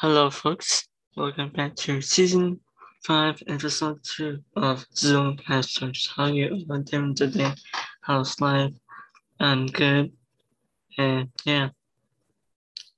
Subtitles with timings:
[0.00, 0.88] Hello, folks.
[1.16, 2.60] Welcome back to season
[3.02, 6.12] five, episode two of Zoom Pastors.
[6.14, 7.54] How you all doing today?
[8.02, 8.74] How's life?
[9.40, 10.12] I'm good.
[10.98, 11.70] And yeah,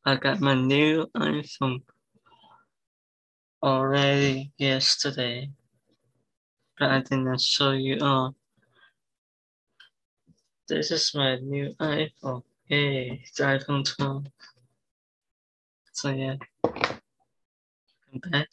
[0.04, 1.82] I got my new iPhone
[3.62, 5.51] already yesterday,
[6.80, 8.35] but I did not show you all.
[10.67, 12.42] This is my new iPhone.
[12.65, 14.26] Hey, it's iPhone 12.
[15.92, 16.37] So yeah,
[18.15, 18.48] Back.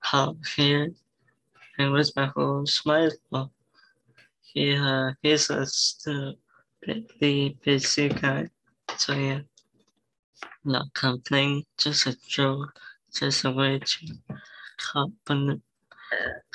[0.00, 0.92] How here
[1.78, 3.10] and with my whole smile.
[4.42, 8.48] He uh, he's a stupidly busy guy.
[8.96, 9.40] So yeah,
[10.64, 12.78] not complain, just a joke,
[13.12, 14.14] just a way to
[14.78, 15.62] compliment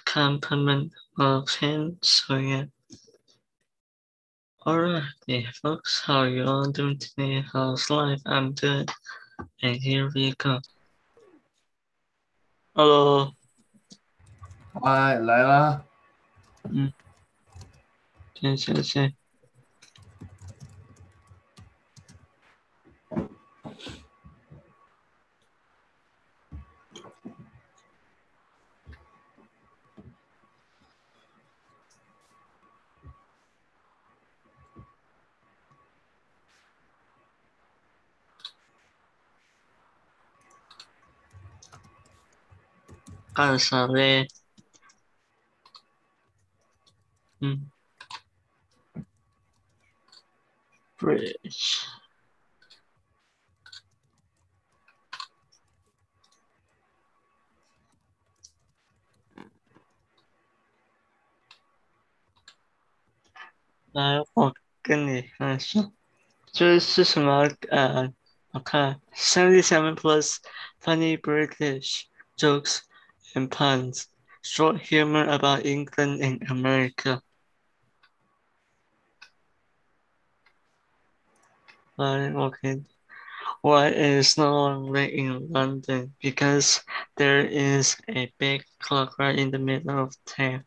[0.05, 1.97] compliment of him.
[2.01, 2.65] So yeah.
[4.67, 7.43] Alright, yeah, folks, how you all doing today?
[7.53, 8.21] How's life?
[8.25, 8.91] I'm good.
[9.63, 10.59] And here we go.
[12.73, 13.33] Hello，
[14.81, 15.83] 嗨，来啦，
[16.63, 16.93] 嗯，
[18.35, 19.18] 谢谢谢。
[43.38, 43.38] 谢谢谢。
[43.38, 44.28] 干啥嘞？
[47.40, 47.70] 嗯，
[50.98, 51.84] bridge。
[63.92, 64.52] 来，我
[64.82, 65.92] 跟你看说，
[66.52, 67.48] 这是什么？
[67.70, 68.12] 呃，
[68.50, 70.38] 我看 seventy-seven plus
[70.80, 72.80] funny British jokes
[73.39, 74.07] and puns,
[74.41, 77.21] short humor about England and America.
[81.97, 82.81] Right, okay.
[83.61, 86.13] Why is no longer in London?
[86.21, 86.83] Because
[87.15, 90.65] there is a big clock right in the middle of town.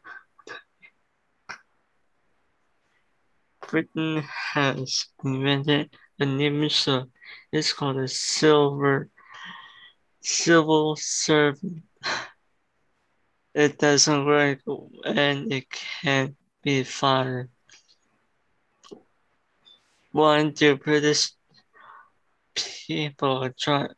[3.68, 7.10] Britain has invented a new missile.
[7.52, 9.10] It's called a silver
[10.22, 11.82] civil servant.
[13.54, 14.60] It doesn't work
[15.04, 17.50] and it can't be fired.
[20.12, 21.32] Why do British
[22.54, 23.88] people try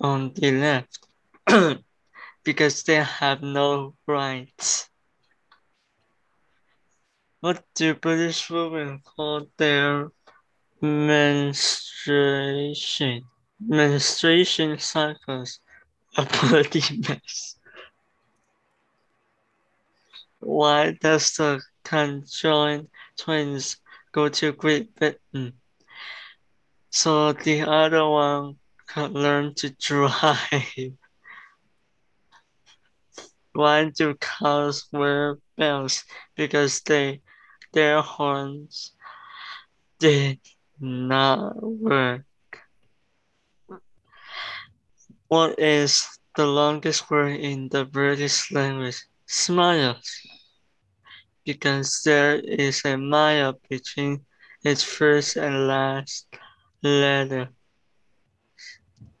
[0.00, 0.98] on the left?
[2.44, 4.88] because they have no rights.
[7.40, 10.10] What do British women call their
[10.80, 13.24] menstruation?
[13.60, 15.58] Menstruation cycles
[16.16, 17.55] a bloody mess.
[20.46, 22.86] Why does the conjoined
[23.18, 23.78] twins
[24.12, 25.54] go to Great Britain?
[26.90, 28.54] So the other one
[28.86, 30.38] can learn to drive.
[33.52, 36.04] Why do cows wear bells?
[36.36, 37.22] Because they
[37.72, 38.92] their horns
[39.98, 40.38] did
[40.78, 42.22] not work.
[45.26, 49.02] What is the longest word in the British language?
[49.26, 50.06] Smiles.
[51.46, 54.26] Because there is a mile between
[54.64, 56.26] its first and last
[56.82, 57.48] letter.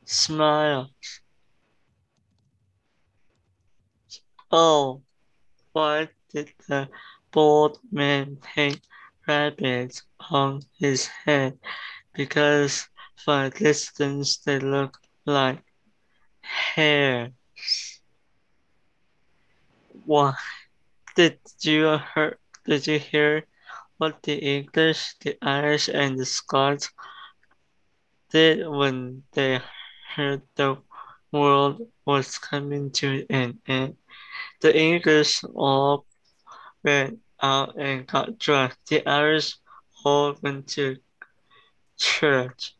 [0.04, 0.90] Smiles.
[4.50, 5.02] Oh,
[5.72, 6.88] why did the
[7.30, 8.80] bald man paint
[9.28, 11.58] rabbits on his head?
[12.12, 15.62] Because from a distance they look like
[16.42, 17.30] hairs.
[20.04, 20.34] Why
[21.16, 22.38] did you hear?
[22.66, 23.44] Did you hear
[23.96, 26.90] what the English, the Irish, and the Scots
[28.30, 29.60] did when they
[30.14, 30.76] heard the
[31.32, 33.96] world was coming to an end?
[34.60, 36.06] The English all
[36.84, 38.76] went out and got drunk.
[38.88, 39.56] The Irish
[40.04, 40.98] all went to
[41.96, 42.76] church,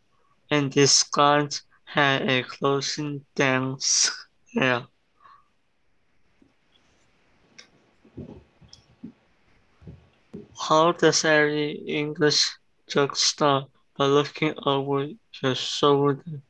[0.50, 4.10] and the Scots had a closing dance.
[4.52, 4.84] Yeah.
[10.58, 12.56] How does every English
[12.88, 13.68] joke start?
[13.96, 15.08] By looking over
[15.42, 16.40] your shoulder.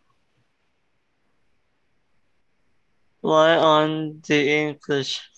[3.21, 5.29] Why aren't the English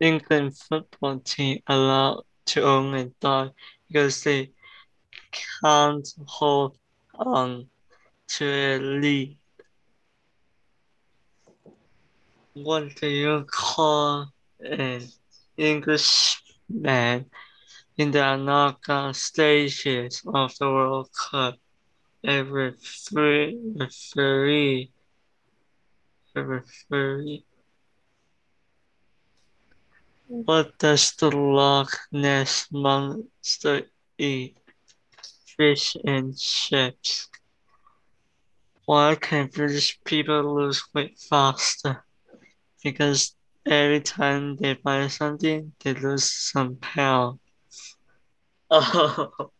[0.00, 3.52] England football team allowed to a dog?
[3.88, 4.50] Because they
[5.60, 6.76] can't hold
[7.14, 7.68] on
[8.28, 9.36] to a lead.
[12.54, 14.28] What do you call
[14.60, 15.02] an
[15.56, 17.30] Englishman
[17.96, 21.54] in the knockout stages of the World Cup?
[22.24, 23.58] A referee.
[23.76, 24.90] referee.
[26.34, 27.44] Referee.
[30.26, 33.82] What does the Loch Ness Monster
[34.18, 34.56] eat?
[35.56, 37.28] Fish and chips.
[38.86, 42.04] Why can British people lose weight faster?
[42.82, 47.38] Because every time they buy something, they lose some pounds.
[48.70, 49.50] Oh.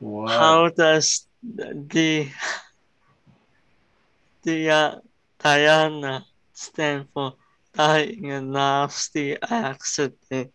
[0.00, 2.30] How does the
[4.42, 4.94] the uh,
[5.38, 7.34] Diana stand for
[7.74, 10.52] dying in a nasty accident?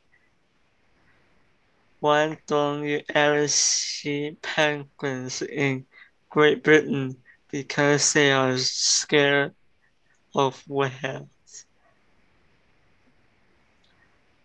[1.99, 5.85] Why don't you ever see penguins in
[6.29, 7.17] Great Britain?
[7.51, 9.53] Because they are scared
[10.33, 11.32] of whales.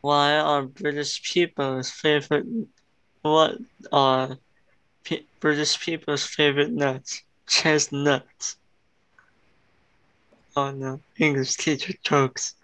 [0.01, 2.47] Why are British people's favorite
[3.23, 3.59] what
[3.93, 4.39] are
[5.41, 7.23] British people's favorite nuts?
[7.47, 8.57] Chestnuts.
[10.57, 12.55] Oh no, English teacher jokes.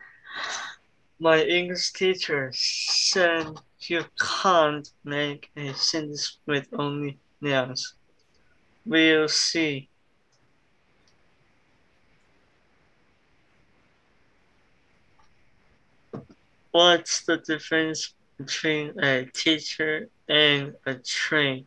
[1.18, 7.94] My English teacher said you can't make a sentence with only nouns.
[8.86, 9.88] We'll see.
[16.74, 21.66] What's the difference between a teacher and a train?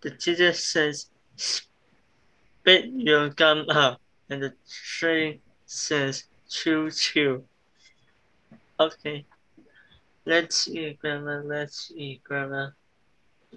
[0.00, 4.00] The teacher says, spit your gum up,
[4.30, 4.54] and the
[4.98, 7.44] train says, chew chew.
[8.80, 9.26] Okay.
[10.24, 11.42] Let's eat, Grandma.
[11.44, 12.70] Let's eat, Grandma.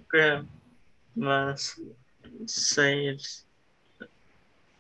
[0.10, 1.56] Grandma
[2.46, 3.46] saves.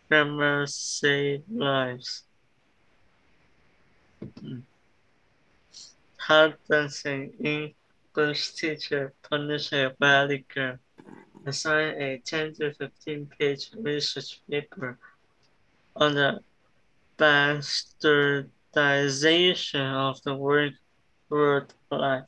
[0.09, 2.23] Grandma save lives.
[4.21, 4.27] How
[6.29, 10.77] does an English teacher punish a valley girl?
[11.43, 14.99] Assign a 10 to 15 page research paper
[15.95, 16.41] on the
[17.17, 20.77] bastardization of the word
[21.29, 22.27] word black.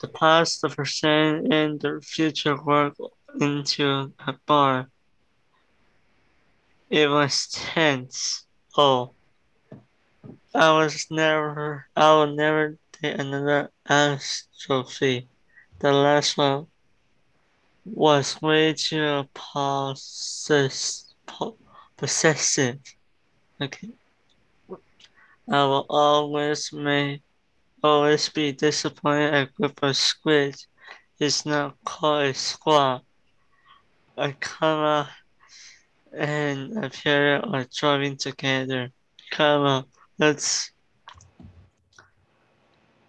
[0.00, 2.94] The past, the present, and the future work
[3.40, 4.90] into a bar.
[6.90, 8.46] It was tense.
[8.76, 9.12] Oh,
[10.54, 15.26] I was never, I will never take another astrophy.
[15.80, 16.66] The last one
[17.84, 21.14] was way too possess,
[21.96, 22.78] possessive.
[23.60, 23.90] Okay.
[25.50, 27.20] I will always may
[27.82, 30.66] always be disappointed a group of squids
[31.18, 33.02] is not called a squad.
[34.16, 35.10] A comma
[36.16, 38.90] and a period are driving together.
[39.30, 39.84] Come on,
[40.18, 40.72] Let's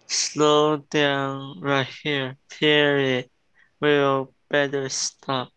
[0.06, 2.36] slow down right here.
[2.48, 3.28] Period.
[3.80, 5.48] We'll better stop.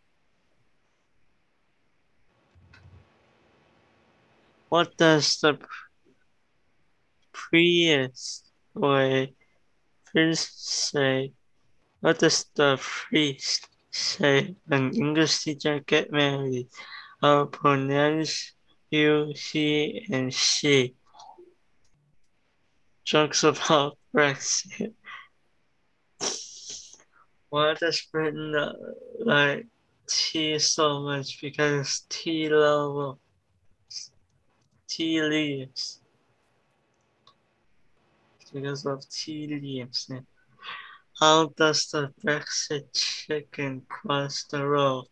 [4.70, 5.60] What does the
[7.32, 9.28] priest or
[10.06, 11.34] priest say?
[12.00, 16.68] What does the priest say when English teacher get married?
[17.24, 18.52] I'll pronounce
[18.92, 20.94] you, he, and she.
[23.06, 24.94] Jokes about Brexit.
[27.50, 28.54] Why does Britain
[29.20, 29.68] like
[30.06, 31.40] tea so much?
[31.40, 33.20] Because tea love
[34.90, 36.02] tea leaves.
[38.52, 40.12] Because of tea leaves.
[41.18, 45.06] How does the Brexit chicken cross the road?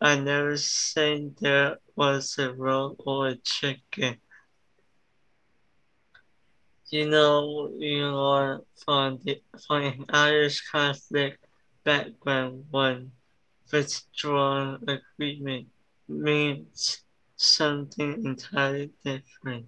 [0.00, 4.20] I never said there was a road or a chicken.
[6.90, 11.38] You know, you are from, the, from an Irish Catholic
[11.82, 13.12] background when
[13.72, 15.68] withdrawn agreement
[16.08, 17.02] means
[17.36, 19.66] something entirely different.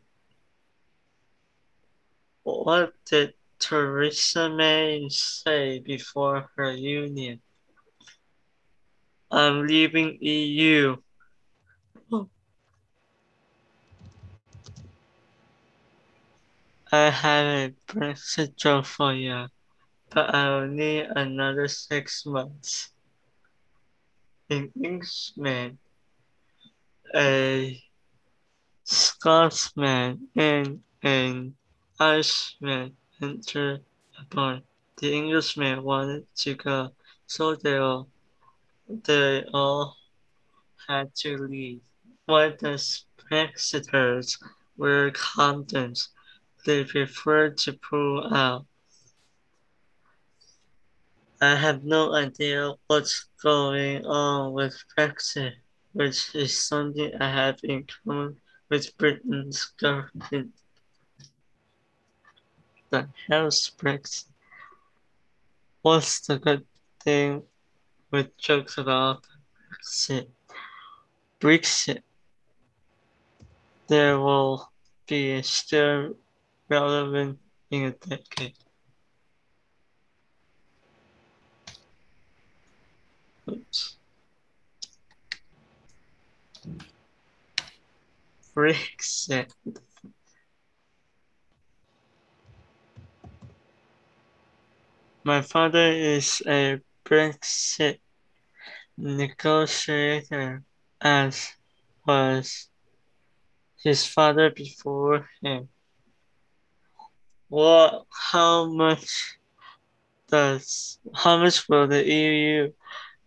[2.42, 7.40] What did Theresa May say before her union?
[9.30, 10.96] I'm leaving EU.
[16.90, 19.48] I have a Brexit job for you,
[20.08, 22.92] but I will need another six months.
[24.48, 25.78] An Englishman,
[27.14, 27.78] a
[28.84, 31.54] Scotsman, and an
[32.00, 33.84] Irishman entered
[34.30, 34.62] bar.
[34.96, 36.88] The Englishman wanted to go
[37.26, 38.08] so they all,
[38.88, 39.96] they all
[40.86, 41.80] had to leave.
[42.26, 44.38] While the spectators
[44.76, 46.08] were content,
[46.64, 48.66] they preferred to pull out.
[51.40, 55.52] I have no idea what's going on with Brexit,
[55.92, 60.52] which is something I have in common with Britain's government.
[62.90, 64.24] The hell's Brexit?
[65.82, 66.66] What's the good
[67.00, 67.42] thing
[68.10, 69.26] with jokes about
[69.70, 70.28] Brexit?
[71.40, 72.02] Brexit.
[73.88, 74.70] There will
[75.06, 76.14] be still
[76.68, 77.38] relevant
[77.70, 78.54] in a decade.
[83.48, 83.96] Oops.
[88.54, 89.50] Brexit.
[95.24, 98.00] My father is a Brexit
[98.98, 100.62] negotiator,
[101.00, 101.54] as
[102.06, 102.68] was
[103.82, 105.70] his father before him.
[107.48, 108.04] What?
[108.10, 109.38] How much
[110.28, 110.98] does?
[111.14, 112.72] How much will the EU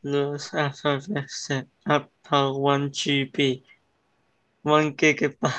[0.03, 1.65] lose after Brexit?
[1.87, 3.63] About one GB,
[4.61, 5.53] one gigabyte.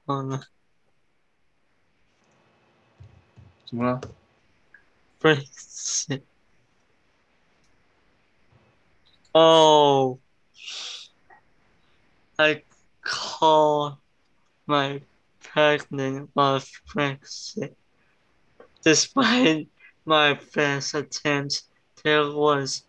[0.07, 0.39] Oh no.
[3.70, 4.00] 怎么了？
[5.20, 6.22] Brexit.
[9.34, 10.18] Oh,
[12.38, 12.62] I
[13.02, 13.98] call
[14.66, 15.02] my
[15.40, 17.74] pregnant of Brexit.
[18.82, 19.68] Despite
[20.04, 21.64] my best attempts,
[22.04, 22.84] there was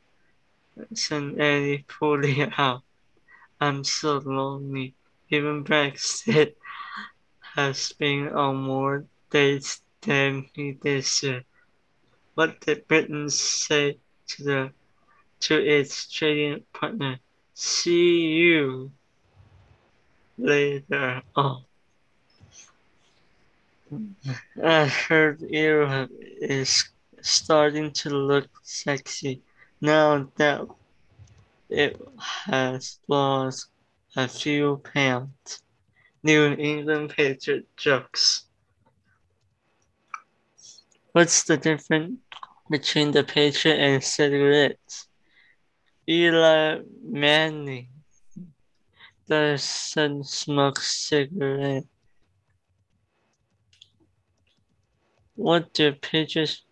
[0.76, 2.84] not any pulling out.
[3.60, 4.94] I'm so lonely.
[5.30, 6.56] Even Brexit
[7.56, 10.77] has been on more dates than he
[11.23, 11.45] year.
[12.35, 14.73] What did Britain say to the
[15.41, 17.19] to its trading partner?
[17.55, 18.93] See you
[20.39, 21.23] later.
[21.37, 21.65] Oh.
[24.65, 26.89] I heard Europe is
[27.21, 29.43] starting to look sexy
[29.81, 30.67] now that
[31.69, 32.01] it
[32.47, 33.69] has lost
[34.17, 35.63] a few pounds.
[36.23, 38.45] New England Patriot jokes.
[41.13, 42.21] What's the difference
[42.71, 45.09] between the Patriot and cigarettes?
[46.09, 47.89] Eli Manning
[49.29, 51.87] doesn't smoke cigarettes.
[55.35, 56.63] What do Patriots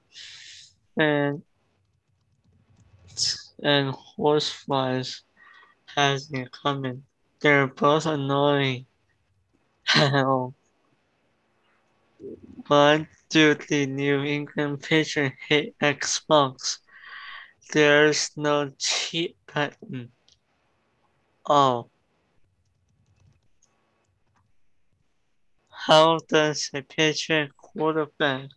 [0.97, 1.43] and
[3.63, 5.21] and horseflies
[5.95, 7.05] has in common?
[7.41, 8.87] They're both annoying.
[12.67, 16.79] Why do the New England Patriots hate Xbox?
[17.73, 20.11] There's no cheat button.
[21.49, 21.91] Oh.
[25.69, 28.51] How does a Patriot quarterback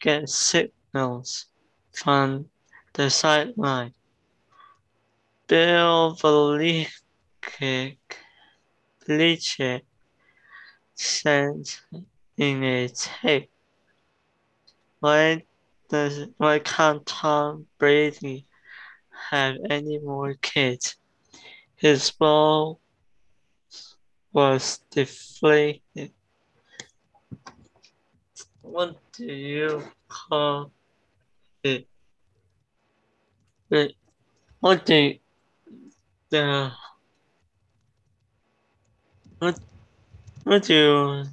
[0.00, 1.46] get signals
[1.92, 2.48] from
[2.94, 3.94] the sideline?
[5.46, 6.88] Bill Belichick,
[10.94, 11.68] said
[12.42, 13.50] in a tape,
[14.98, 15.44] why
[15.88, 18.46] does why can't Tom Brady
[19.30, 20.96] have any more kids?
[21.76, 22.80] His ball
[24.32, 26.10] was deflated.
[28.62, 30.72] What do you call
[31.62, 31.86] it?
[34.58, 35.14] What do
[36.30, 36.72] the
[39.38, 39.60] what
[40.44, 41.24] what do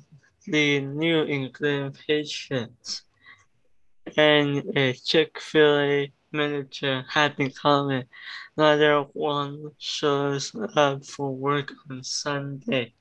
[0.52, 3.04] the New England Patriots
[4.18, 8.06] and a Chick-fil-A manager have in common?
[8.58, 12.94] Neither one shows up for work on Sunday.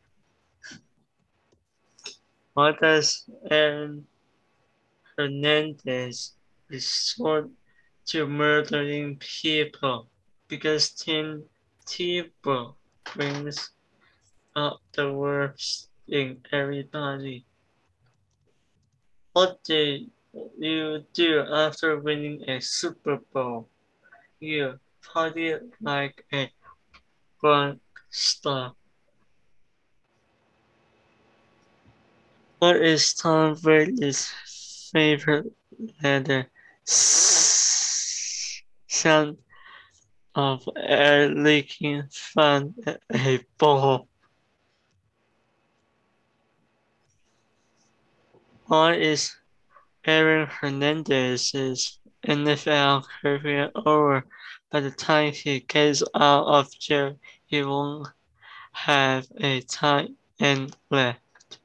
[2.54, 4.06] What does Aaron
[5.16, 6.34] Hernandez
[6.68, 7.48] resort
[8.06, 10.08] to murdering people?
[10.48, 11.44] Because Tim
[11.86, 12.74] Tebow
[13.14, 13.70] brings
[14.56, 17.44] up the worst in everybody.
[19.32, 20.06] What do
[20.58, 23.68] you do after winning a Super Bowl?
[24.40, 26.50] You party like a
[27.42, 27.76] rock
[28.10, 28.74] star.
[32.58, 34.32] What is Tom Brady's
[34.92, 35.52] favorite
[36.02, 36.46] letter?
[38.88, 39.38] Sound
[40.34, 42.74] of air leaking from
[43.12, 44.08] a ball.
[48.68, 49.34] Why is
[50.04, 54.24] Aaron Hernandez's NFL career over.
[54.70, 58.08] By the time he gets out of jail, he won't
[58.72, 61.58] have a tight end left.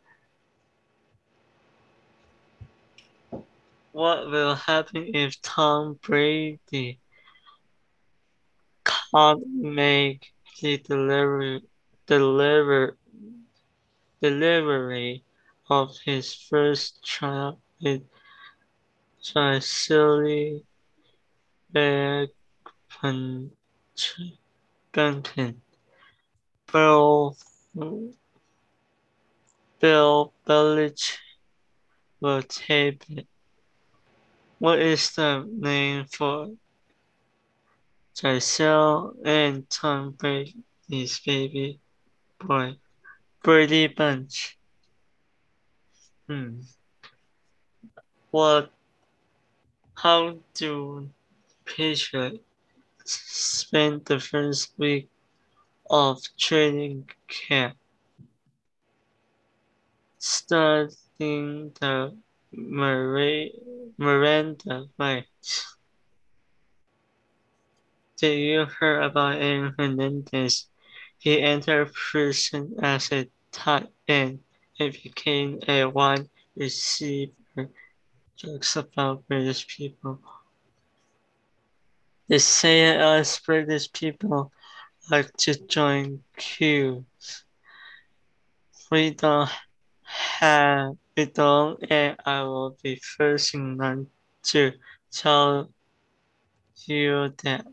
[3.91, 6.99] What will happen if Tom Brady
[8.85, 11.61] can't make the delivery,
[12.07, 12.97] deliver,
[14.21, 15.23] delivery
[15.73, 18.03] of his first child with
[19.23, 20.61] Gisele
[21.73, 23.49] Bündchen?
[26.71, 27.37] Bill,
[29.79, 31.17] Bill Belichick
[32.19, 33.27] will tape it.
[34.59, 36.51] What is the name for
[38.15, 41.79] Gisele and Tom Brady's baby
[42.39, 42.77] boy?
[43.43, 44.57] Brady Bunch.
[46.27, 46.61] Hmm.
[48.31, 48.71] What?
[49.95, 51.09] How do
[51.65, 52.41] Patriots
[53.05, 55.09] spend the first week
[55.89, 57.75] of training camp?
[60.17, 62.15] Starting the
[63.97, 65.75] Miranda rights.
[68.17, 70.67] Did you hear about Aaron Hernandez?
[71.17, 74.39] He entered prison as a tight end
[74.83, 77.69] and became a wide receiver.
[78.35, 80.19] Jokes about British people.
[82.27, 84.51] They say uh, us British people
[85.09, 87.45] like to join queues.
[88.91, 89.49] We don't
[90.03, 94.07] have we don't and I will be first in line
[94.43, 94.71] to
[95.11, 95.69] tell
[96.85, 97.65] you that.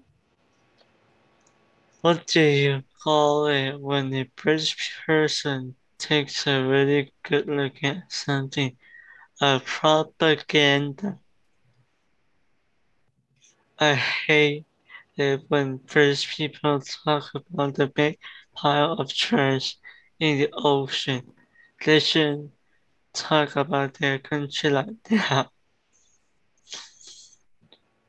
[2.03, 8.11] What do you call it when a British person takes a really good look at
[8.11, 8.77] something?
[9.41, 11.19] A propaganda.
[13.79, 14.67] I hate
[15.17, 18.19] it when British people talk about the big
[18.55, 19.77] pile of trash
[20.19, 21.33] in the ocean.
[21.85, 22.51] They should
[23.13, 25.49] talk about their country like that.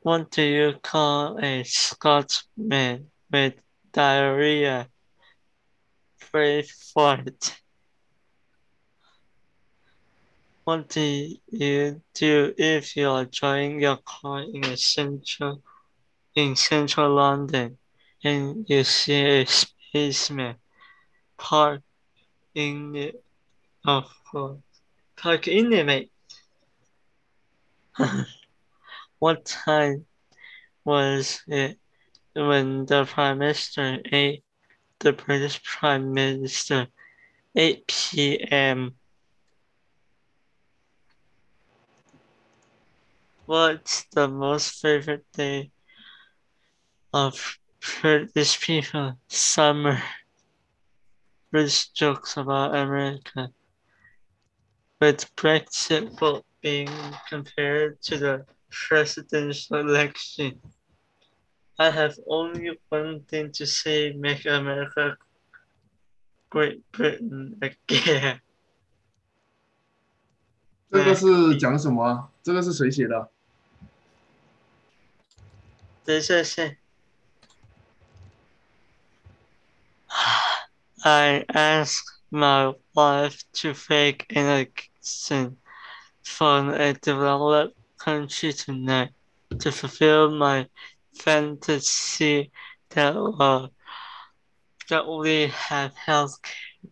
[0.02, 3.54] What do you call a Scotsman with
[3.94, 4.90] diarrhea?
[6.32, 7.61] Brave fart.
[10.72, 15.62] What do you do if you are driving your car in a central
[16.34, 17.78] in central London
[18.24, 20.56] and you see a spaceman
[21.38, 21.84] parked
[22.56, 23.14] in the
[23.84, 24.62] of course
[25.18, 26.12] park in the mate.
[29.20, 30.06] what time
[30.86, 31.78] was it
[32.34, 34.46] when the Prime Minister ate
[35.00, 36.88] the British Prime Minister
[37.58, 38.96] 8 p.m.
[43.51, 45.71] What's the most favorite day
[47.13, 47.59] of
[48.01, 49.19] British people?
[49.29, 50.03] Summer.
[51.53, 53.51] British jokes about America.
[55.01, 56.91] With Brexit vote being
[57.29, 60.61] compared to the presidential election.
[61.79, 65.17] I have only one thing to say, make America
[66.51, 68.41] Great Britain again.
[70.91, 72.33] 这个是讲什么啊？
[72.43, 73.31] 这个是谁写的？
[76.05, 76.79] 等一下先。
[81.05, 85.59] I asked my wife to fake an accent
[86.23, 89.11] from a developed country tonight
[89.61, 90.69] to fulfill my
[91.15, 92.51] fantasy
[92.91, 93.69] that uh,
[94.89, 96.91] that we have health care.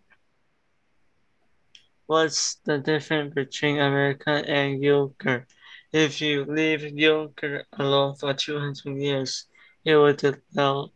[2.07, 5.47] What's the difference between America and yogurt?
[5.92, 9.48] If you leave yogurt alone for 200 years,
[9.84, 10.92] it will develop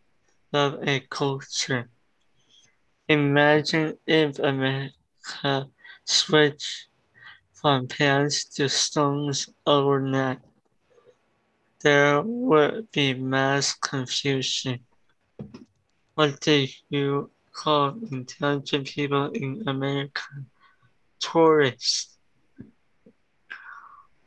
[0.53, 1.89] a culture.
[3.07, 5.67] Imagine if America
[6.05, 6.89] switched
[7.53, 10.41] from pans to stones overnight.
[11.81, 14.85] There would be mass confusion.
[16.13, 20.21] What do you call intelligent people in America?
[21.19, 22.12] Tourists.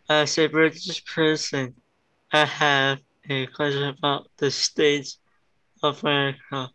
[0.10, 1.76] As a British person,
[2.32, 5.19] I have a question about the states
[5.82, 6.69] of America.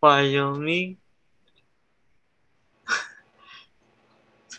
[0.00, 0.98] Wyoming.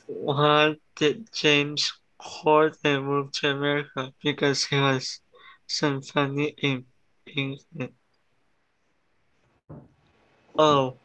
[0.08, 4.14] Why did James Corden move to America?
[4.24, 5.22] Because he was
[5.68, 6.86] some funny in
[7.26, 7.94] England.
[10.54, 10.98] 哦，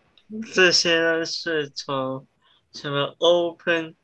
[0.55, 2.27] 这些呢是从
[2.73, 3.95] 什么 open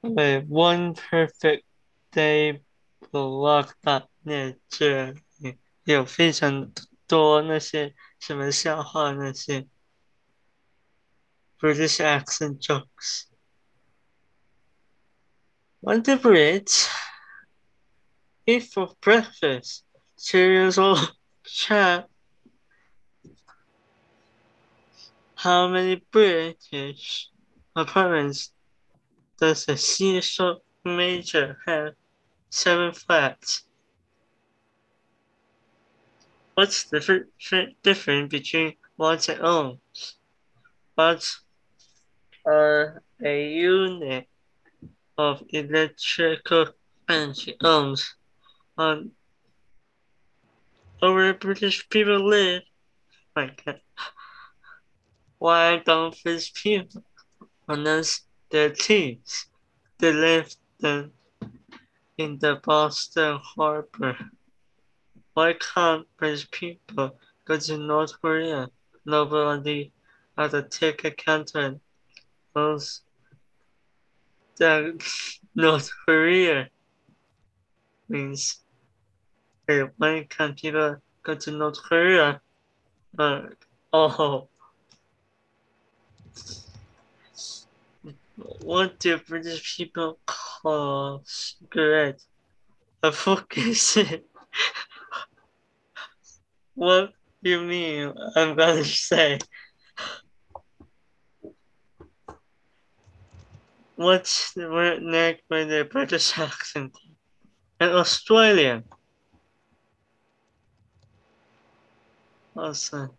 [0.00, 1.64] 对 one perfect
[2.12, 2.62] Day
[3.10, 6.72] Blog 大那这里有非常
[7.06, 9.66] 多那些什么笑话那些
[11.58, 13.26] British accent jokes.
[15.80, 16.88] One the Brits
[18.46, 19.84] eat for breakfast.
[20.16, 21.12] Serious old
[21.44, 22.08] chap.
[25.36, 27.28] How many British
[27.76, 28.50] apartments
[29.38, 31.93] does a Cecil Major have?
[32.49, 33.63] Seven flats.
[36.55, 37.25] What's the
[37.83, 40.13] difference between watts and ohms?
[40.97, 41.41] Watts
[42.45, 44.27] are a unit
[45.17, 46.67] of electrical
[47.07, 47.55] energy.
[47.61, 48.03] Ohms
[48.77, 49.11] on um,
[51.01, 52.63] over British people live.
[53.35, 53.81] My God.
[55.37, 57.03] Why don't British people
[57.67, 59.45] announce their teeth?
[59.99, 61.11] They live them
[62.17, 64.17] in the Boston Harbor.
[65.33, 68.69] Why can't British people go to North Korea?
[69.05, 69.91] Nobody
[70.37, 71.79] at the ticket counter
[72.55, 73.01] knows
[74.57, 75.01] that
[75.55, 76.69] North Korea
[78.07, 78.59] means
[79.67, 82.41] hey, why can't people go to North Korea?
[83.17, 83.41] Uh,
[83.93, 84.47] oh.
[88.61, 92.21] What do British people call cigarette?
[93.03, 93.95] A focus.
[96.75, 97.11] what
[97.43, 98.13] do you mean?
[98.35, 99.39] I'm gonna say.
[103.95, 106.97] What's the word neck with the British accent?
[107.81, 108.85] An Australian.
[112.55, 113.18] Awesome.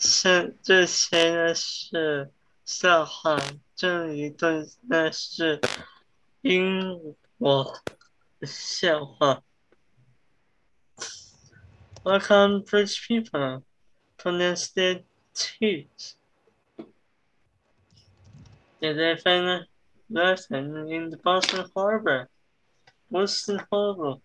[0.00, 2.30] 是这些呢是
[2.64, 3.38] 笑话，
[3.74, 5.60] 这一段那是
[6.42, 7.80] 英国
[8.38, 9.42] 的笑话。
[12.04, 13.62] Welcome, British people.
[14.16, 15.02] Pronounce their
[15.34, 16.14] teeth.
[18.80, 19.66] Did they find a
[20.08, 22.28] lesson in the Boston Harbor?
[23.10, 24.20] Boston Harbor.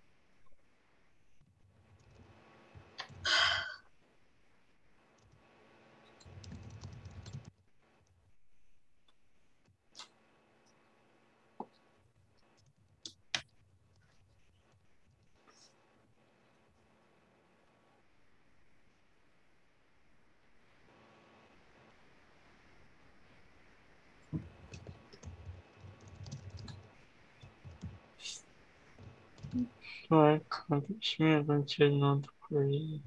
[30.10, 31.46] Like conditioned
[32.00, 33.02] not free.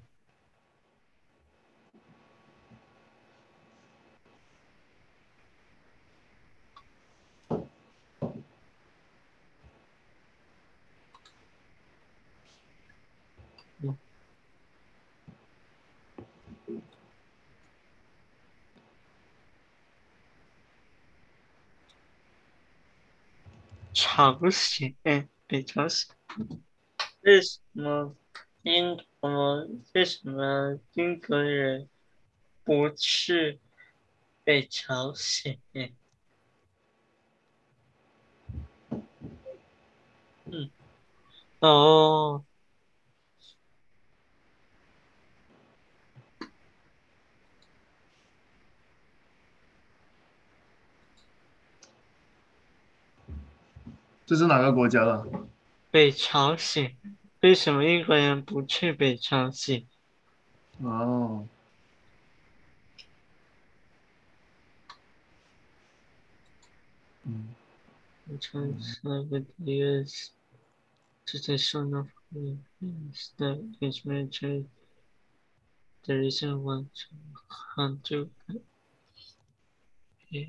[23.94, 26.08] Charles, eh, because.
[27.30, 28.16] 为什么
[28.64, 29.68] 英国？
[29.94, 31.88] 为什么英国人
[32.64, 33.60] 不去
[34.44, 35.60] 北朝鲜？
[40.46, 40.72] 嗯，
[41.60, 42.44] 哦，
[54.26, 55.24] 这是哪个国家的？
[55.92, 56.98] 北朝鲜。
[57.41, 59.87] 为什么英国人不去北朝鲜？
[60.83, 61.47] 哦，
[67.25, 67.55] 嗯，
[68.27, 70.31] Seven years
[71.27, 74.67] to the son of is that his military
[76.07, 77.07] there isn't one to
[77.77, 78.31] hunt to
[80.31, 80.49] yeah.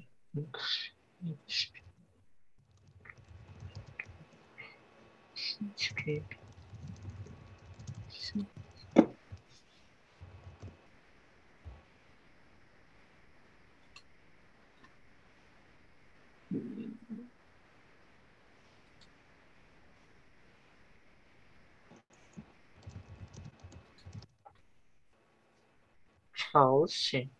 [26.34, 27.30] 朝鲜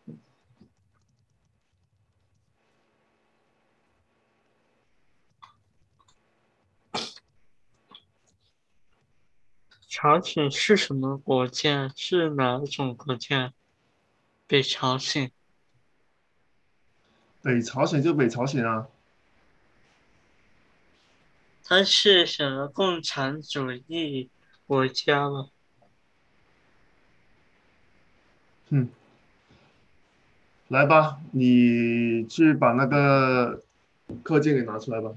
[9.93, 11.93] 朝鲜是什么国家？
[11.97, 13.53] 是哪种国家？
[14.47, 15.33] 北朝鲜。
[17.43, 18.87] 北朝鲜就北朝鲜啊。
[21.65, 24.31] 它是什么共产主义
[24.65, 25.51] 国家吗？
[28.69, 28.89] 嗯，
[30.69, 33.65] 来吧，你去把那个
[34.23, 35.17] 课件给拿出来吧。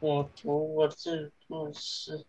[0.00, 2.24] 我读我这部诗，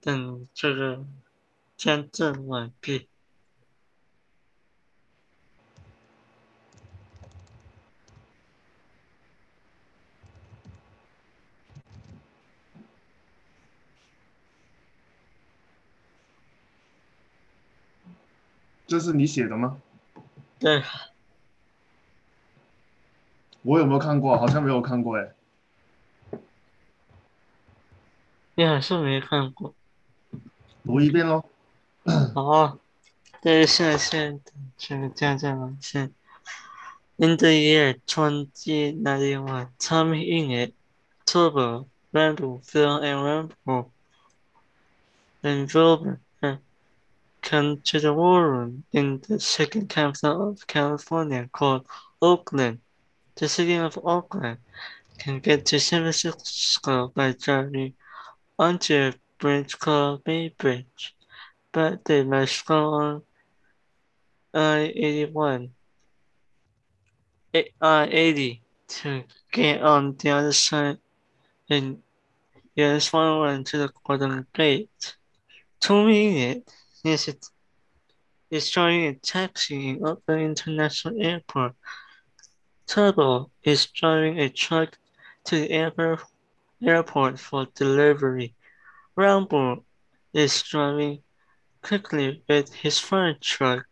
[0.00, 1.04] 等这个。
[1.82, 3.08] 签证完毕。
[18.86, 19.82] 这是你写的吗？
[20.60, 20.84] 对，
[23.62, 24.38] 我有没有看过？
[24.38, 25.32] 好像没有看过哎。
[28.54, 29.74] 你还是没看过。
[30.84, 31.44] 读一遍喽。
[32.33, 32.77] 好，
[33.41, 34.39] 这是现
[34.77, 36.13] 这个家长文献。
[37.17, 40.73] In the year 2091, Tommy Inget,
[41.25, 43.91] Turbo, Randall, Phil, and Rambo
[45.41, 46.19] and Wilbur
[47.41, 51.85] come to the war room in the second capital of California called
[52.21, 52.79] Oakland.
[53.35, 54.57] The city of Oakland
[55.17, 57.93] can get to San Francisco by journey
[58.59, 61.15] onto a bridge called Bay Bridge,
[61.72, 63.22] but they must go on
[64.54, 65.70] I-81,
[67.54, 70.98] I-80 to get on the other side
[71.70, 72.02] and
[72.74, 75.16] yes, forward to the Golden Gate.
[75.80, 77.46] Two minutes is it
[78.50, 81.74] is driving a taxi in Oakland International Airport.
[82.86, 84.98] Turbo is driving a truck
[85.44, 86.20] to the airport
[86.82, 88.54] airport for delivery.
[89.16, 89.84] Rambo
[90.34, 91.22] is driving
[91.82, 93.86] quickly with his fire truck.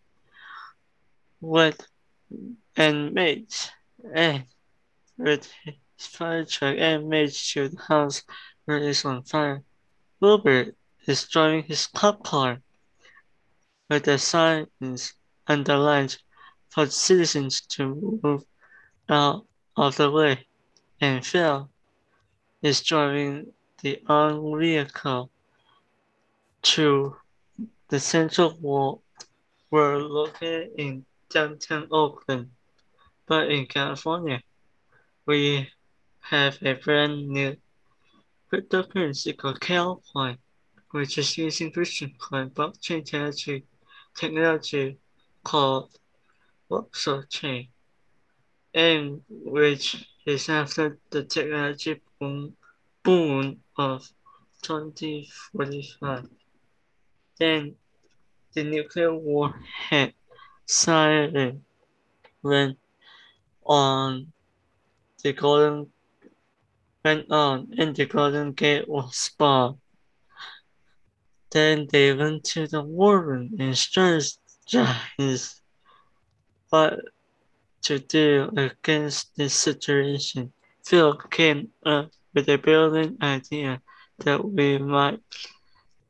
[1.40, 1.86] With
[2.76, 3.70] and mates
[4.14, 4.44] eh, and
[5.18, 8.22] with his fire truck and mates to the house
[8.64, 9.62] where it is on fire.
[10.20, 10.74] Wilbur
[11.06, 12.60] is driving his cop car
[13.88, 15.14] with the signs
[15.46, 16.16] underlined
[16.68, 18.44] for citizens to move
[19.08, 19.44] out
[19.76, 20.46] of the way.
[21.00, 21.68] And Phil
[22.62, 25.30] is driving the armed vehicle
[26.62, 27.16] to
[27.90, 29.02] the central wall
[29.72, 32.48] were located in downtown Oakland.
[33.26, 34.40] But in California,
[35.26, 35.68] we
[36.20, 37.56] have a brand new
[38.50, 40.38] cryptocurrency called CalCoin,
[40.92, 43.64] which is using Bitcoin blockchain technology,
[44.16, 44.96] technology
[45.42, 45.90] called
[46.70, 47.68] Voxel Chain,
[48.72, 52.56] and which is after the technology boom,
[53.02, 54.08] boom of
[54.62, 56.39] 2045.
[57.40, 57.76] Then
[58.52, 59.54] the nuclear war
[59.88, 60.12] had
[60.66, 61.64] siren
[62.42, 62.78] went
[63.64, 64.32] on
[65.22, 65.90] the golden
[67.02, 69.76] went on and the golden gate was barred.
[71.50, 75.60] Then they went to the war room and strategized
[76.68, 77.00] what
[77.82, 80.52] to do against this situation.
[80.84, 83.80] Phil came up with a brilliant idea
[84.18, 85.20] that we might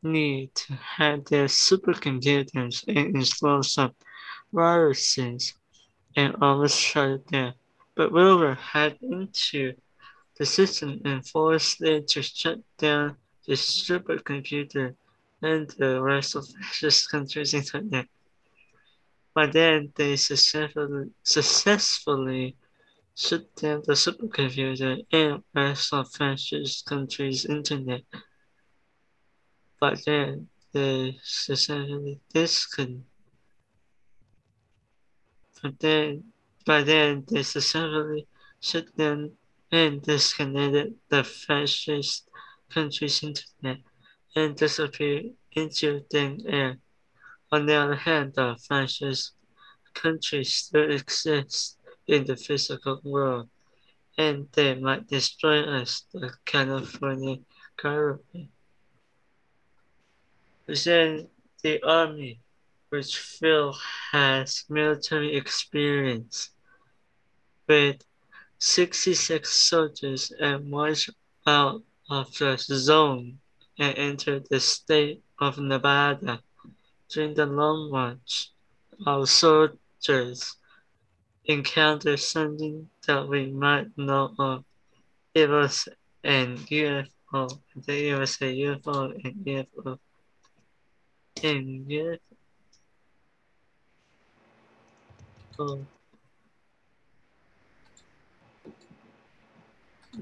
[0.02, 3.94] need to have their supercomputers and install some
[4.52, 5.54] viruses
[6.16, 7.54] and almost shut it down.
[7.96, 9.74] but Wilbur had into
[10.38, 14.94] the system and forced it to shut down the supercomputer
[15.42, 18.06] and the rest of the country's internet.
[19.34, 22.56] By then, they successfully, successfully
[23.14, 28.02] shut down the supercomputer and rest of fascist countries' internet.
[29.81, 33.05] But then, they successfully disconnected.
[35.62, 36.33] But then,
[36.66, 38.27] by then, they successfully
[38.61, 39.37] shut down
[39.73, 42.29] and disconnected the fascist
[42.69, 43.79] country's internet
[44.37, 46.79] and disappeared into thin air.
[47.53, 49.33] On the other hand, the fascist
[49.95, 53.49] countries still exist in the physical world,
[54.19, 57.38] and they might destroy us, the California
[57.77, 58.51] government.
[60.70, 61.28] Then
[61.64, 62.40] the army,
[62.90, 63.76] which Phil
[64.12, 66.50] has military experience
[67.66, 68.04] with
[68.59, 71.11] 66 soldiers and marched
[71.44, 73.40] out of the zone
[73.78, 76.40] and entered the state of Nevada.
[77.09, 78.50] During the long march,
[79.04, 80.56] our soldiers
[81.46, 84.64] encountered something that we might know of.
[85.35, 85.88] It was
[86.22, 87.61] an UFO.
[87.88, 89.98] It was a UFO and UFO.
[91.42, 92.18] And UFO.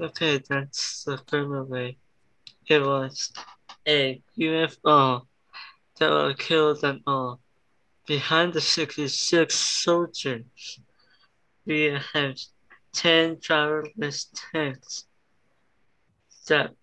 [0.00, 1.96] Okay, that's the further way.
[2.68, 3.33] It was
[3.87, 5.26] a UFO
[5.98, 7.40] that were killed them all.
[8.07, 10.81] Behind the 66 soldiers,
[11.66, 12.37] we have
[12.92, 15.07] 10 driverless tanks
[16.46, 16.74] that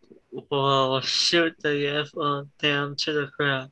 [0.52, 3.72] will shoot the UFO down to the ground.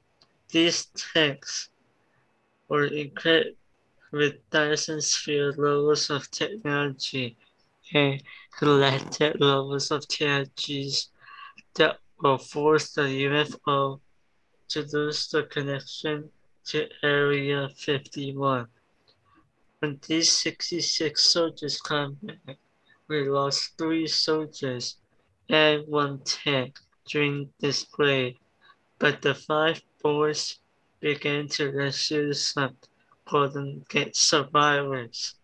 [0.53, 0.85] These
[1.15, 1.69] tanks
[2.67, 3.57] were equipped
[4.11, 7.37] with Dyson sphere levels of technology
[7.91, 8.21] and
[8.55, 11.07] collected levels of TIGs
[11.73, 13.99] that will force the UFO
[14.67, 16.29] to lose the connection
[16.65, 18.67] to Area 51.
[19.79, 22.59] When these 66 soldiers come back,
[23.07, 24.97] we lost three soldiers
[25.49, 28.37] and one tank during this raid,
[28.99, 30.59] but the five boys
[30.99, 32.75] began to rescue some
[33.25, 35.35] Golden Gate survivors.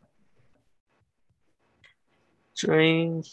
[2.55, 3.23] During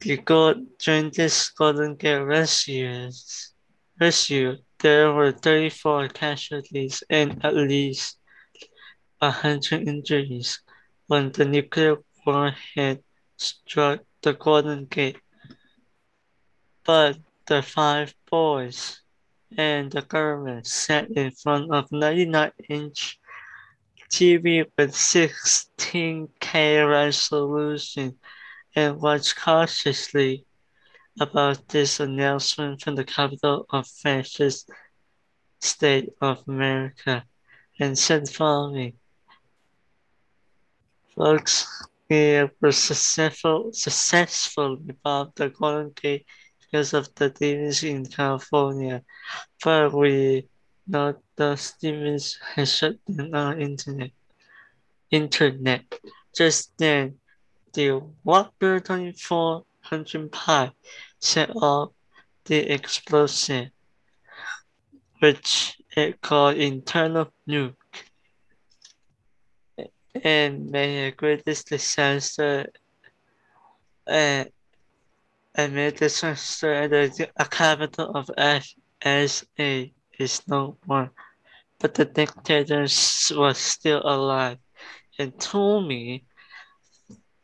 [0.00, 3.52] the God, during this Golden Gate rescues,
[3.98, 8.18] rescue, there were 34 casualties and at least
[9.20, 10.60] 100 injuries
[11.06, 13.02] when the nuclear warhead
[13.36, 15.18] struck the Golden Gate.
[16.84, 19.01] But the five boys
[19.56, 23.18] and the government sat in front of 99-inch
[24.10, 28.18] TV with 16K resolution
[28.74, 30.46] and watched cautiously
[31.20, 34.70] about this announcement from the capital of fascist
[35.60, 37.24] state of America
[37.78, 38.94] and said following.
[41.14, 41.66] Folks,
[42.08, 46.26] we were successful, successful about the Golden Gate
[46.72, 49.02] because of the demons in California,
[49.62, 50.48] but we
[50.86, 54.10] know the demons has shut down our internet.
[55.10, 55.84] Internet.
[56.34, 57.18] Just then,
[57.74, 60.70] the Walker 2400 Pi
[61.20, 61.90] set off
[62.46, 63.70] the explosion,
[65.20, 67.74] which it called internal nuke,
[70.24, 72.66] and made a greatest disaster.
[74.06, 74.44] Uh,
[75.54, 81.12] amid disaster at the capital of FSA is no more,
[81.78, 84.58] but the dictator was still alive,
[85.18, 86.24] and Tommy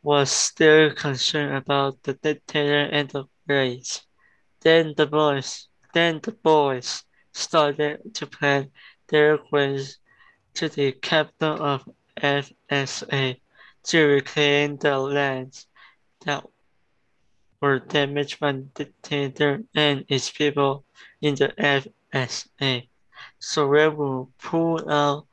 [0.01, 4.01] was still concerned about the dictator and the race.
[4.61, 7.03] Then the boys, then the boys
[7.33, 8.71] started to plan
[9.07, 9.99] their ways
[10.55, 11.87] to the capital of
[12.21, 13.39] FSA
[13.83, 15.67] to reclaim the lands
[16.25, 16.43] that
[17.61, 20.85] were damaged by the dictator and its people
[21.21, 21.49] in the
[22.13, 22.87] FSA.
[23.39, 25.27] So Rebel pulled out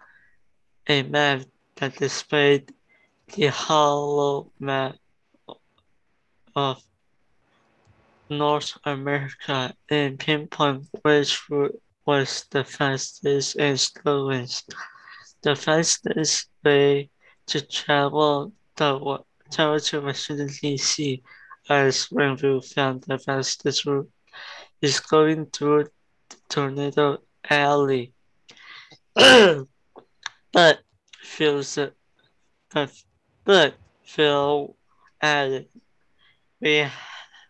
[0.88, 1.42] a map
[1.76, 2.72] that displayed
[3.34, 4.96] the hollow map
[6.54, 6.82] of
[8.28, 14.74] North America and pinpoint which route was the fastest and slowest.
[15.42, 17.10] The fastest way
[17.46, 21.22] to travel the travel to Washington DC
[21.68, 24.10] as Granville found the fastest route
[24.80, 25.86] is going through
[26.48, 28.12] Tornado Alley.
[29.14, 29.66] but
[31.22, 31.78] feels
[32.72, 32.92] but
[33.44, 34.76] But Phil
[35.20, 35.68] added,
[36.60, 36.86] we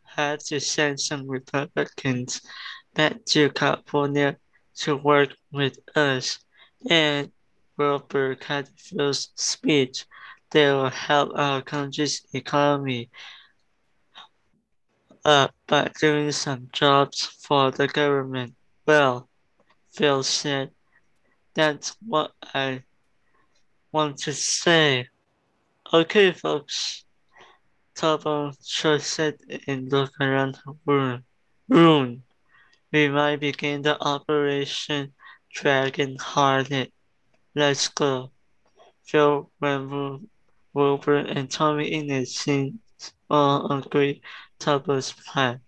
[0.05, 2.41] had to send some Republicans
[2.95, 4.37] back to California
[4.77, 6.39] to work with us.
[6.89, 7.33] And
[7.77, 10.07] Wilbur Cadfield's speech,
[10.51, 13.11] they will help our country's economy
[15.27, 18.55] Uh, up by doing some jobs for the government.
[18.87, 19.29] Well,
[19.93, 20.71] Phil said,
[21.53, 22.85] that's what I
[23.91, 25.09] want to say.
[25.93, 27.05] Okay, folks.
[27.97, 31.25] Tubbo just said and looked around the room.
[31.69, 32.23] room.
[32.93, 35.13] We might begin the Operation
[35.53, 36.93] Dragon Hearted.
[37.53, 38.31] Let's go.
[39.03, 40.29] Phil, Ranboo,
[40.73, 42.75] Wilbur, and Tommy Innocent
[43.29, 44.23] all agreed
[44.59, 45.61] Tubbo's plan.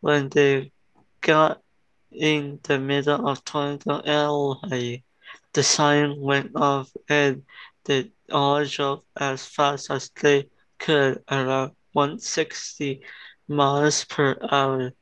[0.00, 0.72] When they
[1.20, 1.62] got
[2.10, 5.04] in the middle of Tornado Alley,
[5.52, 7.42] the siren went off and
[7.84, 13.02] they all drove as fast as they could around 160
[13.48, 14.92] miles per hour,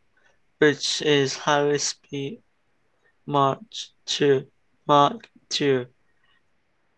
[0.58, 2.42] which is highway speed
[3.26, 4.46] March 2,
[4.86, 5.86] Mach 2.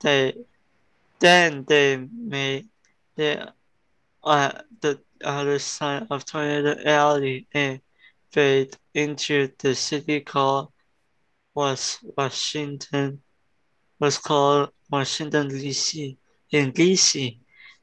[0.00, 0.34] They,
[1.18, 2.68] then they made
[3.16, 3.52] the,
[4.22, 7.80] uh, the other side of Tornado Alley and
[8.30, 10.72] fade into the city called
[11.54, 13.22] was Washington
[14.00, 16.16] was called Washington DC.
[16.50, 17.38] In DC,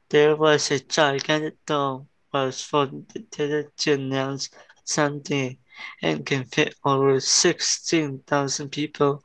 [0.08, 4.50] there was a gigantic dome was for the to announce
[4.84, 5.58] something
[6.02, 9.22] and can fit over 16,000 people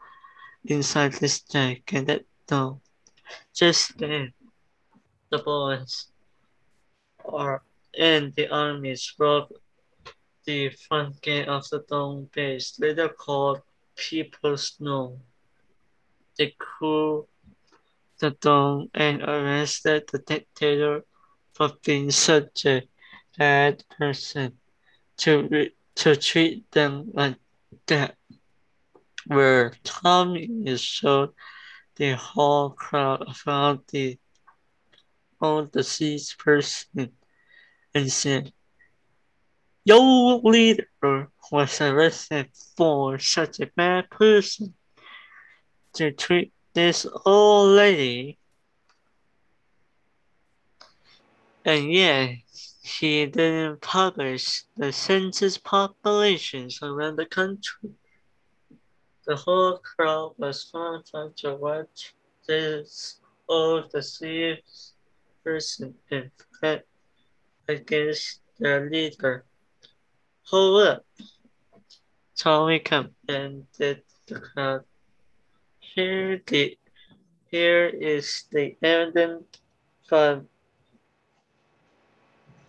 [0.66, 2.82] inside this gigantic dome.
[3.54, 4.34] Just then,
[5.30, 6.08] the boys
[7.26, 7.62] are
[7.98, 9.52] in the armies broke
[10.46, 13.62] the front gate of the dome base, later called
[13.96, 15.20] People's Snow.
[16.38, 17.28] They cooled
[18.20, 21.04] the dome and arrested the dictator
[21.54, 22.88] for being such a
[23.38, 24.58] bad person
[25.18, 27.38] to re- to treat them like
[27.88, 28.16] that.
[29.26, 31.32] Where Tommy is showed
[31.96, 34.18] the whole crowd around the
[35.42, 37.17] old deceased person
[37.98, 38.54] and said,
[39.84, 40.88] Your leader
[41.52, 44.76] was arrested for such a bad person
[45.94, 48.38] to treat this old lady.
[51.66, 52.36] And yet,
[52.84, 57.90] he didn't publish the census populations around the country.
[59.26, 62.14] The whole crowd was horrified to watch
[62.48, 63.20] this
[63.50, 64.94] old deceased
[65.44, 66.32] person and
[66.62, 66.87] fight
[67.68, 69.46] against their leader.
[70.44, 71.06] Hold up.
[72.36, 74.84] Tommy commanded the crowd.
[75.80, 76.78] Here the
[77.50, 79.46] here is the evidence
[80.08, 80.48] from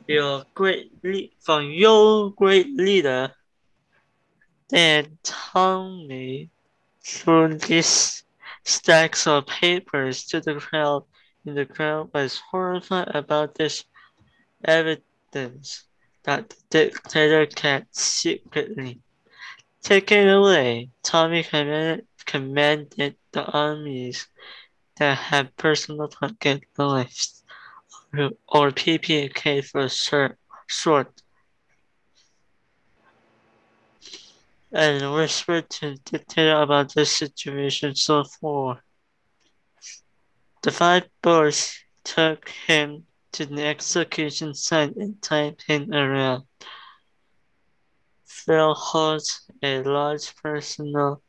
[0.06, 0.92] your great
[1.40, 3.32] from your great leader.
[4.70, 6.50] Then Tommy
[7.02, 8.24] threw these
[8.64, 11.04] stacks of papers to the crowd,
[11.44, 13.84] and the crowd was horrified about this
[14.64, 15.84] evidence
[16.24, 19.00] that the dictator kept secretly.
[19.82, 20.90] Take it away.
[21.02, 24.28] Tommy commanded, commanded the armies
[24.96, 27.44] that had personal pocket knives
[28.12, 31.22] or, or PPK for short, short
[34.72, 38.82] and whispered to the dictator about the situation so far.
[40.62, 43.06] The five boys took him
[43.38, 46.42] to the execution site and tied him around.
[48.26, 51.22] Phil holds a large personal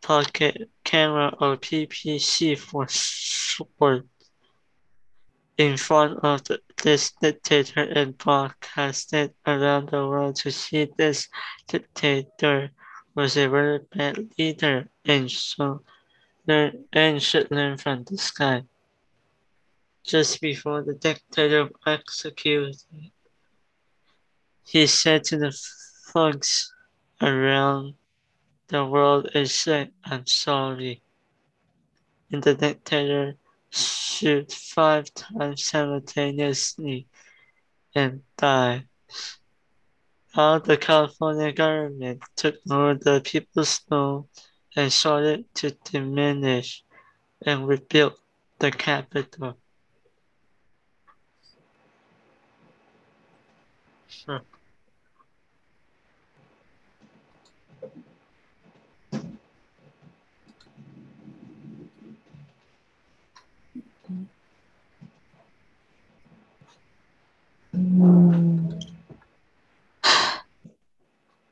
[0.00, 4.06] pocket camera or PPC for support
[5.58, 11.28] in front of the, this dictator and broadcasted around the world to see this
[11.68, 12.70] dictator
[13.14, 15.82] was a very bad leader and so
[16.48, 18.62] learn and should learn from this guy.
[20.04, 22.76] Just before the dictator executed,
[24.62, 25.58] he said to the
[26.12, 26.72] folks
[27.22, 27.94] around
[28.68, 31.02] the world and said, I'm sorry.
[32.30, 33.36] And the dictator
[33.70, 37.08] shoot five times simultaneously
[37.94, 38.86] and died.
[40.32, 44.28] How the California government took over the people's home
[44.76, 46.84] and started to diminish
[47.40, 48.14] and rebuild
[48.58, 49.56] the capital.
[54.26, 54.44] 嗯。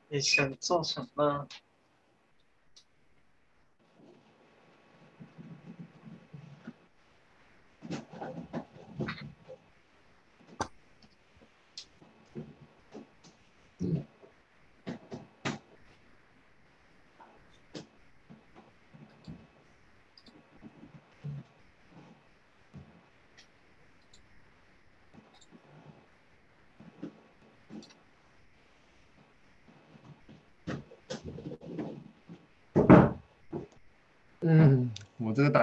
[0.09, 1.47] 你想做什么？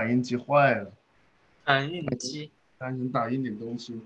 [0.01, 0.91] 打印机坏了，
[1.63, 4.01] 打印机赶紧打印点东西。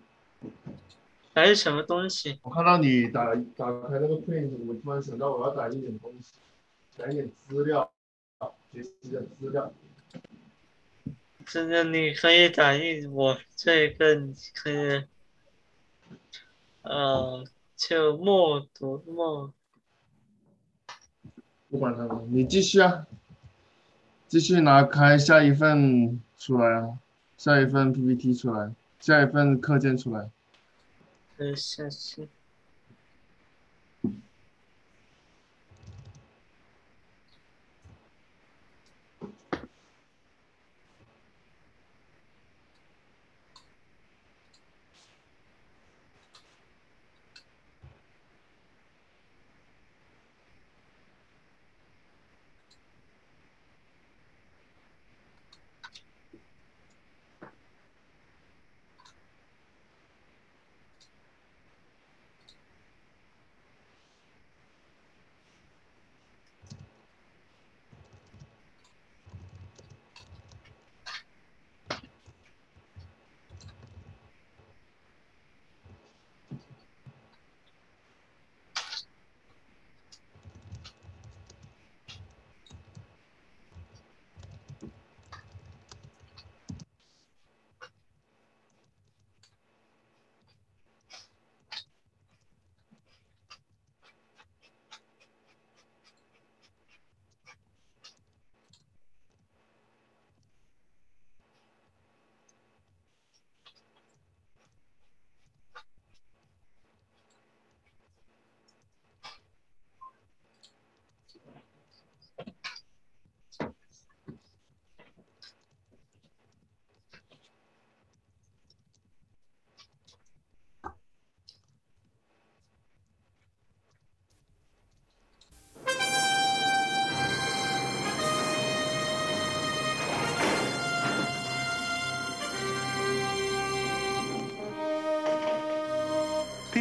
[1.32, 2.36] 还是什么东西？
[2.42, 6.32] 我看到你打打开那个 print，我突然想到我要打印点东西，
[6.97, 7.88] 打印点资料，
[8.72, 9.72] 学习的资料。
[11.47, 15.05] 真的，你可以打印我这份可以，
[16.82, 17.45] 呃，
[17.76, 19.55] 就默读默
[21.70, 23.07] 不管他了，你继续啊，
[24.26, 26.98] 继续拿开下一份出来啊，
[27.36, 30.30] 下一份 PPT 出来，下一份课件出来。
[31.36, 32.28] 的下去。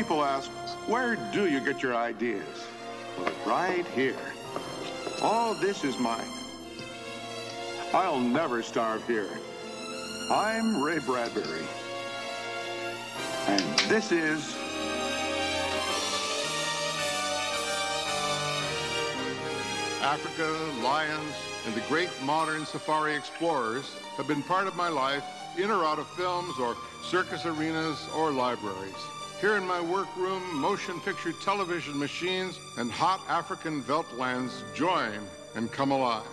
[0.03, 0.51] People ask,
[0.85, 2.67] where do you get your ideas?
[3.17, 4.33] Well, right here.
[5.21, 6.27] All this is mine.
[7.93, 9.29] I'll never starve here.
[10.29, 11.65] I'm Ray Bradbury.
[13.47, 14.53] And this is
[20.01, 21.33] Africa, lions,
[21.65, 25.23] and the great modern safari explorers have been part of my life
[25.57, 28.99] in or out of films or circus arenas or libraries.
[29.43, 34.07] Here in my workroom, motion picture television machines and hot African veldt
[34.73, 35.19] join
[35.55, 36.23] and come alive.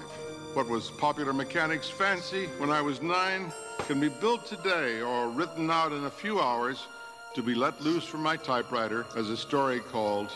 [0.54, 5.72] What was popular mechanics fancy when I was nine can be built today or written
[5.72, 6.86] out in a few hours
[7.34, 10.30] to be let loose from my typewriter as a story called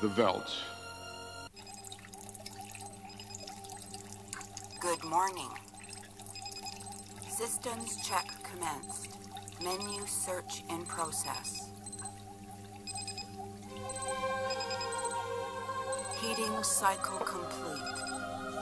[0.00, 0.50] The Veldt.
[4.80, 5.50] Good morning.
[7.28, 9.18] Systems check commenced.
[9.62, 11.75] Menu search in process.
[16.25, 17.97] Heating cycle complete.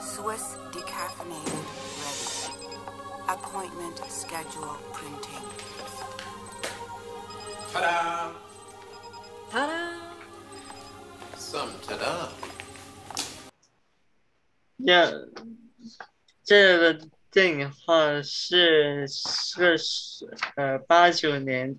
[0.00, 1.66] Swiss decaffeinated
[2.02, 2.54] ready.
[3.28, 5.44] Appointment schedule printing.
[7.72, 8.32] Ta-da!
[9.50, 10.00] Ta-da!
[11.36, 12.30] Some ta-da.
[14.78, 15.10] 呀，
[16.42, 21.78] 这个电影话是是是呃八九年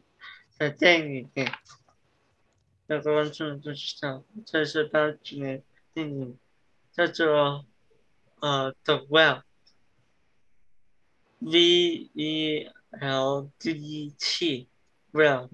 [0.60, 1.30] 的电影，
[2.86, 5.64] 那个观众都知道，这是八九年
[5.96, 6.38] 电影，
[6.94, 7.66] 叫做
[8.40, 8.98] 呃 The
[11.40, 12.70] Well，V E
[13.00, 14.68] L D T
[15.12, 15.50] Well。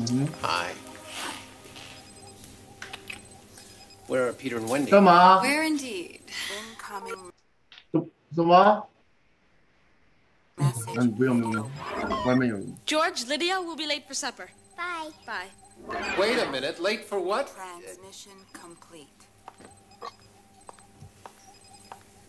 [0.00, 0.74] 嗯哼， Hi.
[4.06, 4.90] Where are Peter and Wendy?
[4.90, 5.42] 干嘛？
[5.42, 6.20] Where indeed?
[6.50, 7.32] Incoming
[8.34, 8.88] 什么？
[10.56, 10.96] message.
[10.96, 11.70] 嗯，不用不用，
[12.26, 12.76] 外面有人。
[12.86, 14.48] George, Lydia will be late for supper.
[14.76, 15.12] Bye.
[15.26, 15.50] Bye.
[16.18, 16.80] Wait a minute.
[16.80, 17.48] Late for what?
[17.54, 19.21] Transmission complete.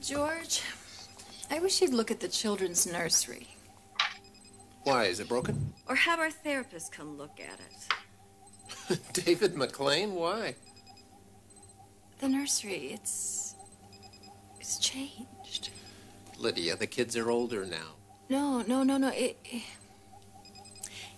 [0.05, 0.61] George,
[1.51, 3.49] I wish you'd look at the children's nursery.
[4.83, 5.73] Why, is it broken?
[5.89, 9.01] Or have our therapist come look at it.
[9.15, 10.11] David McClean?
[10.11, 10.57] Why?
[12.19, 13.55] The nursery, it's.
[14.61, 15.71] it's changed.
[16.39, 17.95] Lydia, the kids are older now.
[18.29, 19.09] No, no, no, no.
[19.09, 19.63] It, it,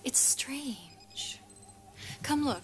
[0.05, 1.41] it's strange.
[2.23, 2.63] Come look.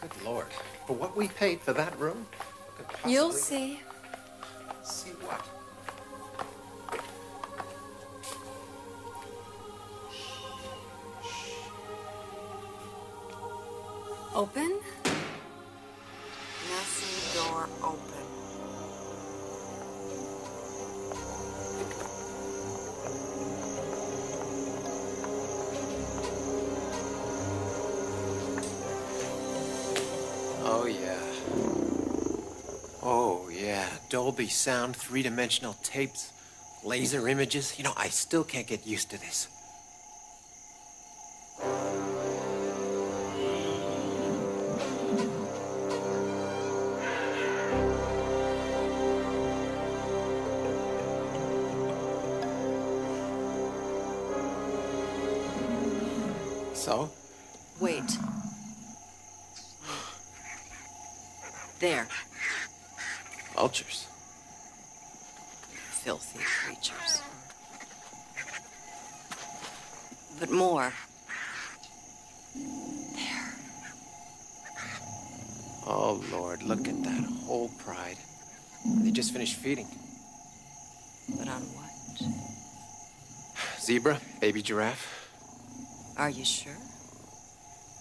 [0.00, 0.46] Good Lord.
[0.86, 2.26] For what we paid for that room?
[3.06, 3.80] You'll see.
[4.82, 5.40] See what?
[14.34, 14.80] Open?
[16.68, 18.13] Nursery door open.
[34.14, 36.32] Dolby sound, three dimensional tapes,
[36.84, 37.76] laser images.
[37.76, 39.48] You know, I still can't get used to this.
[84.64, 85.28] Giraffe.
[86.16, 86.72] Are you sure?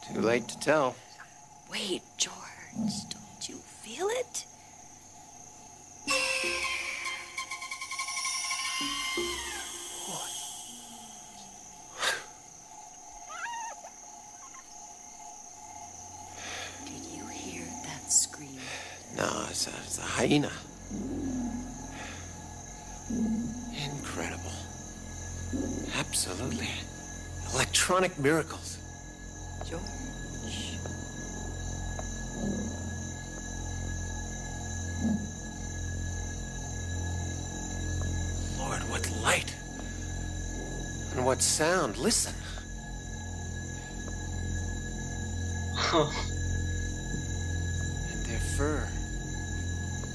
[0.08, 0.96] Too late to tell.
[1.70, 2.38] Wait, George.
[2.78, 4.46] Don't you feel it?
[16.86, 18.60] Did you hear that scream?
[19.18, 20.52] No, it's a, it's a hyena.
[27.84, 28.78] Electronic miracles.
[29.70, 29.82] George.
[38.58, 39.54] Lord, what light.
[41.14, 41.98] And what sound.
[41.98, 42.34] Listen.
[45.92, 46.10] And
[48.26, 48.88] their fur.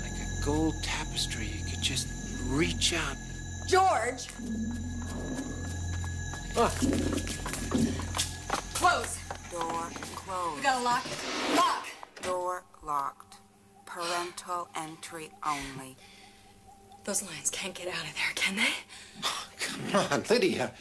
[0.03, 1.49] Like a gold tapestry.
[1.49, 2.09] You could just
[2.47, 3.17] reach out.
[3.69, 4.29] George!
[6.57, 6.73] Ah,
[12.89, 13.37] locked.
[13.85, 15.95] Parental entry only.
[17.05, 18.73] Those lions can't get out of there, can they?
[19.25, 20.73] Oh, come on, Lydia.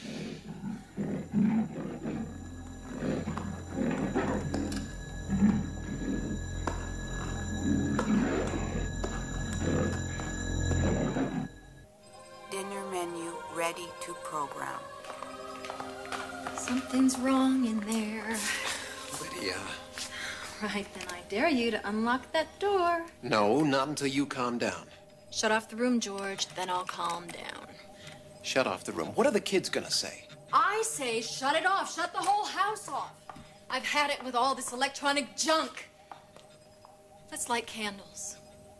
[12.49, 14.79] Dinner menu ready to program.
[16.55, 18.37] Something's wrong in there.
[19.21, 19.57] Lydia.
[20.61, 23.05] Right, then I dare you to unlock that door.
[23.21, 24.87] No, not until you calm down.
[25.29, 27.67] Shut off the room, George, then I'll calm down.
[28.41, 29.09] Shut off the room.
[29.09, 30.25] What are the kids gonna say?
[30.51, 31.93] I say shut it off.
[31.93, 33.13] Shut the whole house off.
[33.69, 35.89] I've had it with all this electronic junk.
[37.29, 38.37] Let's light candles.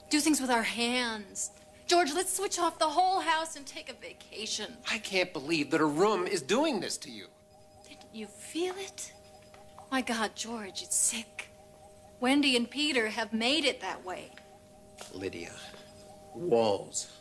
[0.09, 1.51] Do things with our hands.
[1.85, 4.77] George, let's switch off the whole house and take a vacation.
[4.89, 7.27] I can't believe that a room is doing this to you.
[7.83, 9.13] Didn't you feel it?
[9.91, 11.49] My God, George, it's sick.
[12.19, 14.31] Wendy and Peter have made it that way.
[15.13, 15.51] Lydia,
[16.33, 17.11] walls,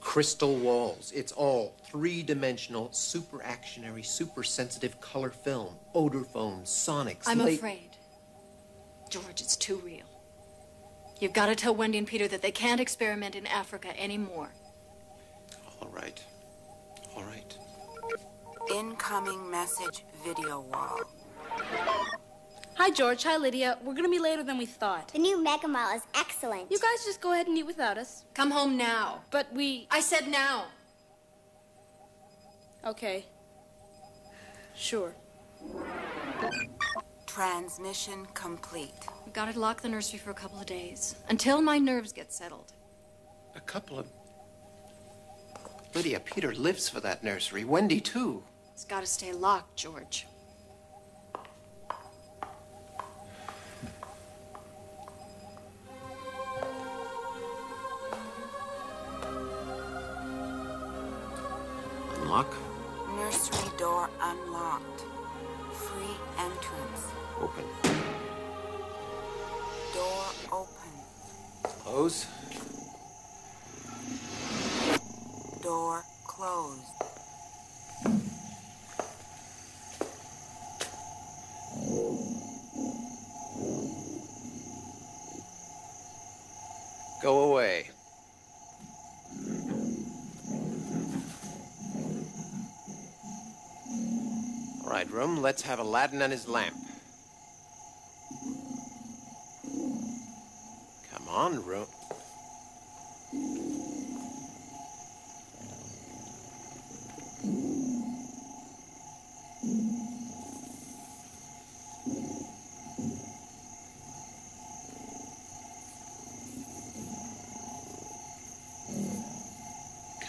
[0.00, 1.10] crystal walls.
[1.14, 7.24] It's all three dimensional, superreactionary, super sensitive color film, odor foam, sonics.
[7.26, 7.90] I'm la- afraid.
[9.08, 10.06] George, it's too real.
[11.20, 14.50] You've got to tell Wendy and Peter that they can't experiment in Africa anymore.
[15.80, 16.22] All right.
[17.14, 17.56] All right.
[18.74, 21.00] Incoming message video wall.
[22.76, 23.22] Hi, George.
[23.24, 23.78] Hi, Lydia.
[23.84, 25.12] We're gonna be later than we thought.
[25.12, 26.70] The new Mega Mall is excellent.
[26.70, 28.24] You guys just go ahead and eat without us.
[28.34, 29.22] Come home now.
[29.30, 29.86] But we.
[29.90, 30.66] I said now.
[32.84, 33.26] Okay.
[34.74, 35.14] Sure.
[37.26, 38.94] Transmission complete.
[39.24, 42.32] We've got to lock the nursery for a couple of days until my nerves get
[42.32, 42.72] settled.
[43.54, 44.06] A couple of.
[45.94, 47.64] Lydia, Peter lives for that nursery.
[47.64, 48.42] Wendy, too.
[48.72, 50.26] It's got to stay locked, George.
[62.32, 62.54] Unlock.
[63.14, 65.04] Nursery door unlocked.
[65.70, 67.12] Free entrance.
[67.38, 67.64] Open.
[69.92, 70.92] Door open.
[71.62, 72.26] Close.
[75.62, 76.80] Door closed.
[87.22, 87.90] Go away.
[94.92, 96.76] All right, room, let's have Aladdin and his lamp.
[101.12, 101.86] Come on, room.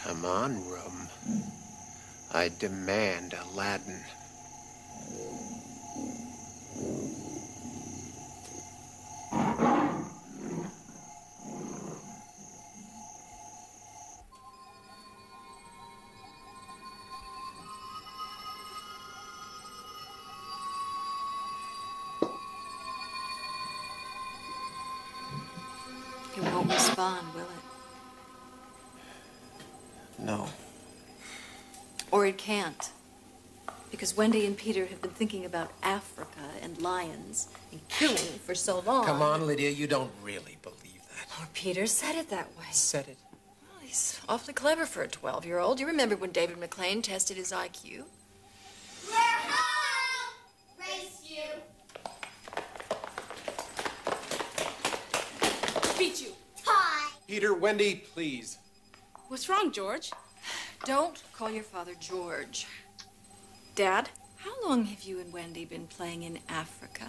[0.03, 1.07] Come on, room.
[2.33, 4.02] I demand Aladdin.
[32.43, 32.91] Can't.
[33.89, 38.81] Because Wendy and Peter have been thinking about Africa and lions and killing for so
[38.81, 39.05] long.
[39.05, 41.41] Come on, Lydia, you don't really believe that.
[41.41, 42.65] Or Peter said it that way.
[42.71, 43.17] Said it.
[43.61, 45.79] Well, he's awfully clever for a 12 year old.
[45.79, 48.03] You remember when David McClean tested his IQ?
[49.07, 50.33] We're home!
[50.81, 51.43] Race you.
[55.97, 56.33] Beat you.
[56.61, 57.09] Tie.
[57.25, 58.57] Peter, Wendy, please.
[59.29, 60.11] What's wrong, George?
[60.85, 62.67] Don't call your father George.
[63.75, 64.09] Dad?
[64.35, 67.05] How long have you and Wendy been playing in Africa?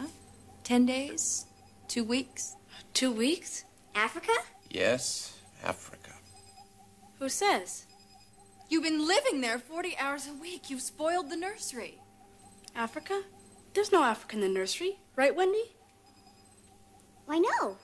[0.63, 1.47] Ten days?
[1.89, 2.55] Two weeks?
[2.93, 3.65] Two weeks?
[3.97, 4.33] Africa?
[4.71, 6.13] Yes, Africa.
[7.19, 7.87] Who says?
[8.69, 10.71] You've been living there 40 hours a week.
[10.71, 11.99] You've spoiled the nursery.
[12.77, 13.23] Africa?
[13.75, 15.75] There's no Africa in the nursery, right, Wendy?
[17.27, 17.77] Why no?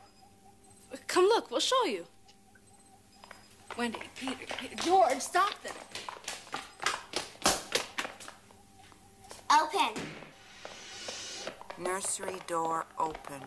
[1.08, 2.06] Come look, we'll show you.
[3.76, 5.72] Wendy, Peter, Peter, George, stop them.
[9.50, 10.02] Open.
[11.78, 13.42] Nursery door open.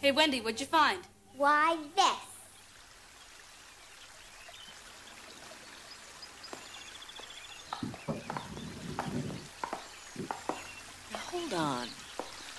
[0.00, 1.00] Hey, Wendy, what'd you find?
[1.36, 2.04] Why this?
[11.10, 11.88] Now, hold on.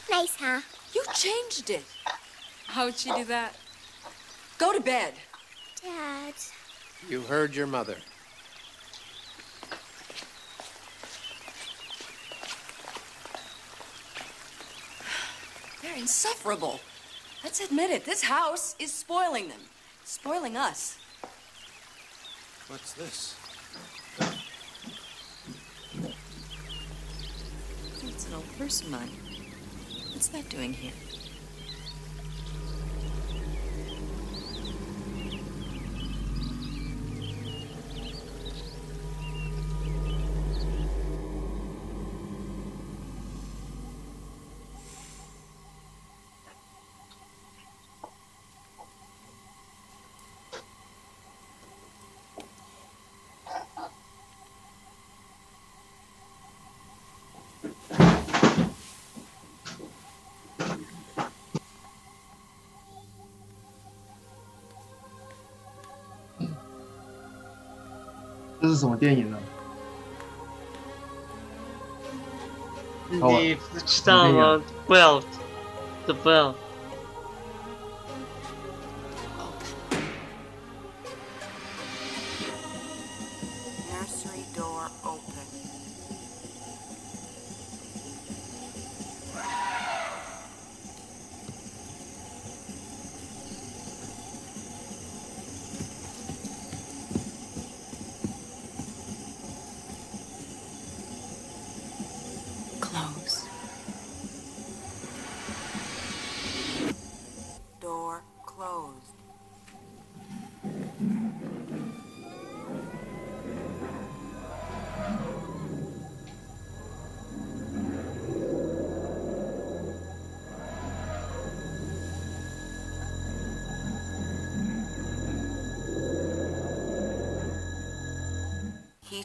[0.10, 0.62] Nice, huh?
[0.94, 1.84] You changed it.
[2.68, 3.56] How'd she do that?
[4.58, 5.14] Go to bed.
[5.82, 6.34] Dad.
[7.08, 7.96] You heard your mother.
[15.82, 16.80] They're insufferable.
[17.44, 18.06] Let's admit it.
[18.06, 19.62] This house is spoiling them.
[20.04, 20.98] Spoiling us.
[22.68, 23.36] What's this?
[28.04, 29.10] It's an old purse of mine.
[30.20, 30.92] What's that doing here?
[68.62, 69.38] "这是什么电影呢？
[73.12, 73.20] 你
[73.56, 75.24] 不知道吗？Well,
[76.06, 76.54] the well.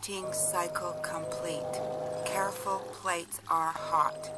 [0.05, 1.81] Heating cycle complete.
[2.27, 4.31] Careful plates are hot.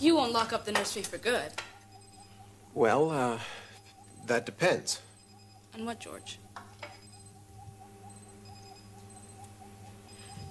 [0.00, 1.52] You won't lock up the nursery for good.
[2.72, 3.38] Well, uh,
[4.24, 5.02] that depends.
[5.74, 6.38] On what, George?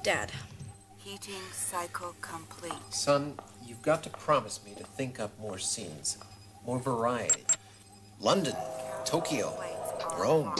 [0.03, 0.31] Dad.
[0.97, 2.73] Heating cycle complete.
[2.91, 3.39] Son,
[3.71, 6.17] you've got to promise me to think up more scenes,
[6.65, 7.45] more variety.
[8.19, 8.53] London,
[9.05, 9.57] Tokyo,
[10.19, 10.53] Rome.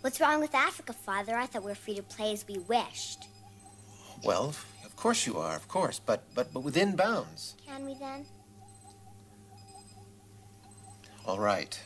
[0.00, 1.36] What's wrong with Africa, Father?
[1.36, 3.26] I thought we were free to play as we wished.
[4.24, 7.54] Well, of course you are, of course, but but but within bounds.
[7.66, 8.24] Can we then?
[11.26, 11.78] All right.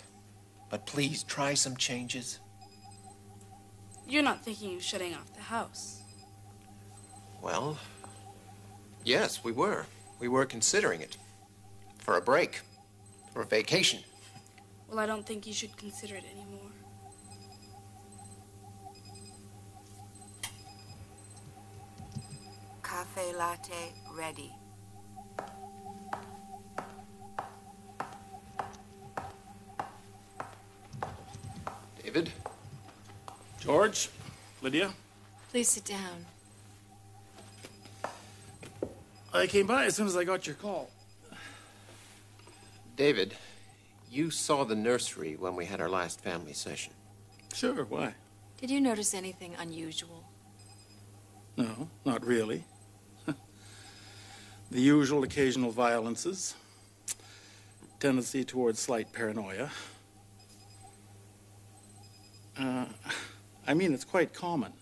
[0.70, 2.38] But please try some changes.
[4.06, 6.02] You're not thinking of shutting off the house.
[7.42, 7.78] Well,
[9.04, 9.86] yes, we were.
[10.22, 11.16] We were considering it.
[11.98, 12.60] For a break.
[13.32, 14.04] For a vacation.
[14.88, 16.70] Well, I don't think you should consider it anymore.
[22.84, 24.52] Cafe latte ready.
[32.00, 32.30] David?
[33.58, 34.08] George,
[34.60, 34.92] Lydia,
[35.50, 36.26] Please sit down.
[39.34, 40.90] I came by as soon as I got your call.
[42.96, 43.34] David,
[44.10, 46.92] you saw the nursery when we had our last family session.
[47.54, 48.14] Sure, why?
[48.60, 50.24] Did you notice anything unusual?
[51.56, 52.64] No, not really.
[54.70, 56.54] the usual occasional violences,
[58.00, 59.70] tendency towards slight paranoia.
[62.58, 62.84] Uh,
[63.66, 64.72] I mean, it's quite common.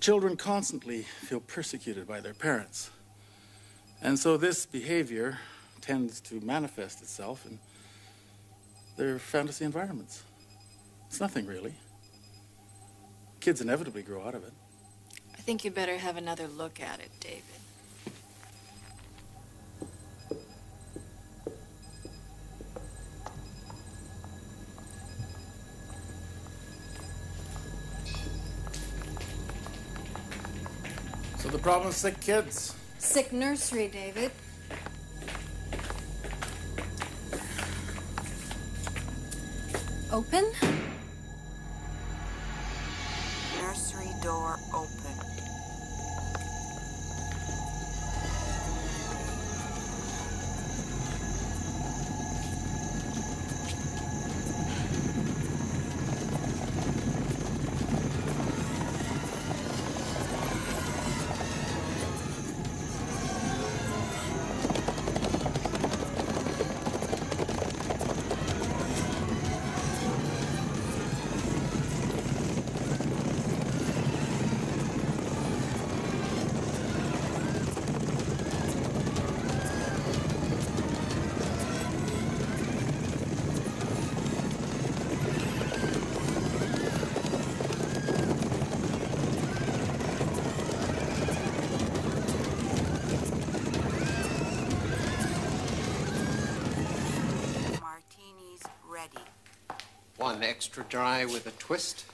[0.00, 2.90] Children constantly feel persecuted by their parents.
[4.00, 5.38] And so this behavior
[5.82, 7.58] tends to manifest itself in
[8.96, 10.22] their fantasy environments.
[11.06, 11.74] It's nothing really.
[13.40, 14.52] Kids inevitably grow out of it.
[15.34, 17.59] I think you better have another look at it, David.
[31.60, 32.74] So the problem's sick kids.
[32.98, 34.30] Sick nursery, David.
[40.10, 40.52] Open?
[43.60, 45.29] Nursery door open.
[100.40, 102.06] One extra dry with a twist.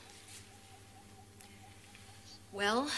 [2.50, 2.90] Well,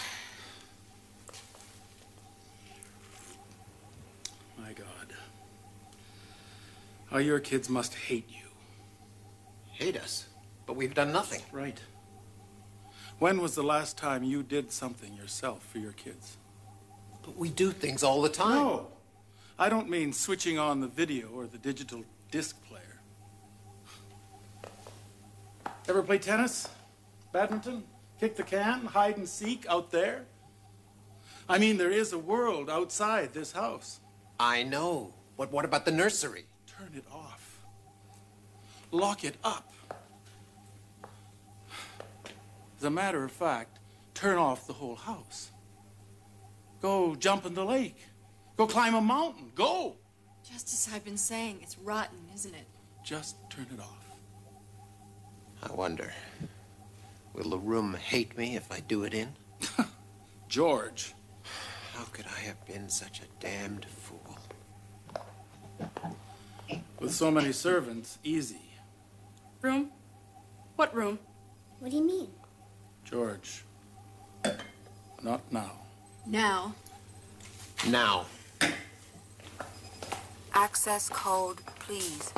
[4.57, 5.13] My God.
[7.11, 8.47] How your kids must hate you.
[9.71, 10.29] Hate us.
[10.65, 11.43] But we've done nothing.
[11.53, 11.79] Right.
[13.19, 16.39] When was the last time you did something yourself for your kids?
[17.23, 18.55] But we do things all the time.
[18.55, 18.87] No.
[19.59, 22.57] I don't mean switching on the video or the digital disc
[25.89, 26.69] Ever play tennis?
[27.33, 27.83] Badminton?
[28.21, 28.85] Kick the can?
[28.85, 30.27] Hide and seek out there?
[31.49, 34.01] I mean, there is a world outside this house.
[34.39, 35.15] I know.
[35.39, 36.45] But what about the nursery?
[36.67, 37.61] Turn it off.
[38.91, 39.73] Lock it up.
[42.77, 43.79] As a matter of fact,
[44.13, 45.51] turn off the whole house.
[46.83, 47.97] Go jump in the lake.
[48.57, 49.53] Go climb a mountain.
[49.55, 49.97] Go.
[50.45, 52.67] just as I've been saying, it's rotten, isn't it?
[53.03, 53.98] Just turn it off.
[55.63, 56.13] I wonder.
[57.35, 59.35] Will the room hate me if I do it in?
[60.49, 61.15] George.
[61.95, 64.39] How could I have been such a damned fool?
[67.01, 68.73] With so many servants, easy.
[69.63, 69.91] Room?
[70.77, 71.19] What room?
[71.81, 72.29] What do you mean?
[73.05, 73.65] George.
[75.23, 75.73] Not now.
[76.27, 76.75] Now,
[77.87, 78.27] Now.
[80.55, 82.33] Access code, please.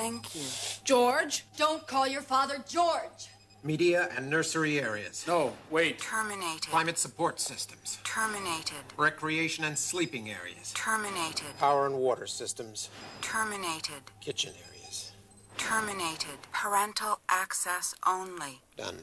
[0.00, 0.42] Thank you.
[0.82, 1.44] George?
[1.58, 3.28] Don't call your father George.
[3.62, 5.26] Media and nursery areas.
[5.28, 5.98] No, wait.
[5.98, 6.70] Terminated.
[6.70, 7.98] Climate support systems.
[8.02, 8.82] Terminated.
[8.96, 10.72] Recreation and sleeping areas.
[10.74, 11.54] Terminated.
[11.58, 12.88] Power and water systems.
[13.20, 14.00] Terminated.
[14.22, 15.12] Kitchen areas.
[15.58, 16.38] Terminated.
[16.50, 18.62] Parental access only.
[18.78, 19.00] Done.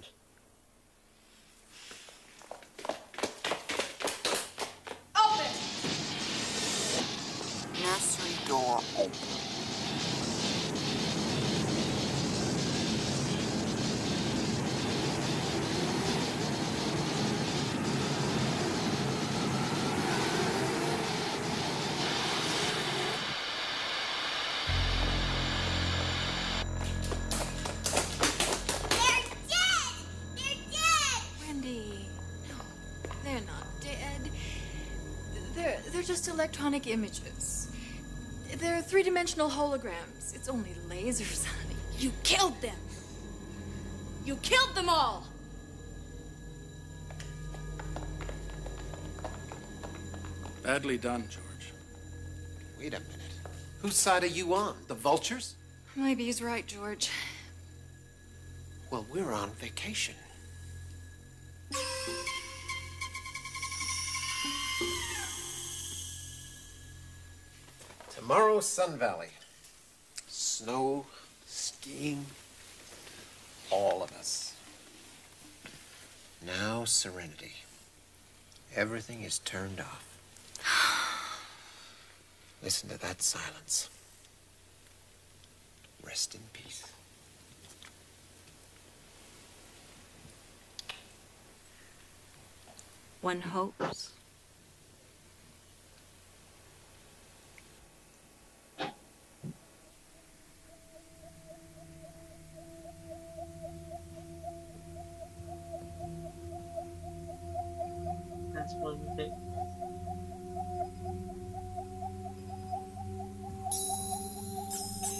[36.37, 37.67] Electronic images.
[38.57, 40.35] They're three dimensional holograms.
[40.35, 41.75] It's only lasers, honey.
[41.97, 42.77] You killed them.
[44.23, 45.25] You killed them all.
[50.61, 51.73] Badly done, George.
[52.77, 53.15] Wait a minute.
[53.81, 54.75] Whose side are you on?
[54.87, 55.55] The vultures?
[55.95, 57.09] Maybe he's right, George.
[58.91, 60.13] Well, we're on vacation.
[68.27, 69.29] Tomorrow, Sun Valley.
[70.27, 71.05] Snow,
[71.45, 72.25] skiing,
[73.71, 74.53] all of us.
[76.45, 77.53] Now, serenity.
[78.75, 80.03] Everything is turned off.
[82.61, 83.89] Listen to that silence.
[86.05, 86.83] Rest in peace.
[93.21, 94.11] One hopes.
[108.67, 109.31] That's one thing.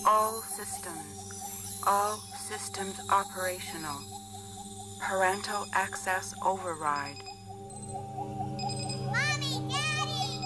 [0.06, 1.80] All systems.
[1.86, 4.00] All systems operational.
[5.00, 7.22] Parental access override.
[9.14, 10.42] Mommy, Daddy!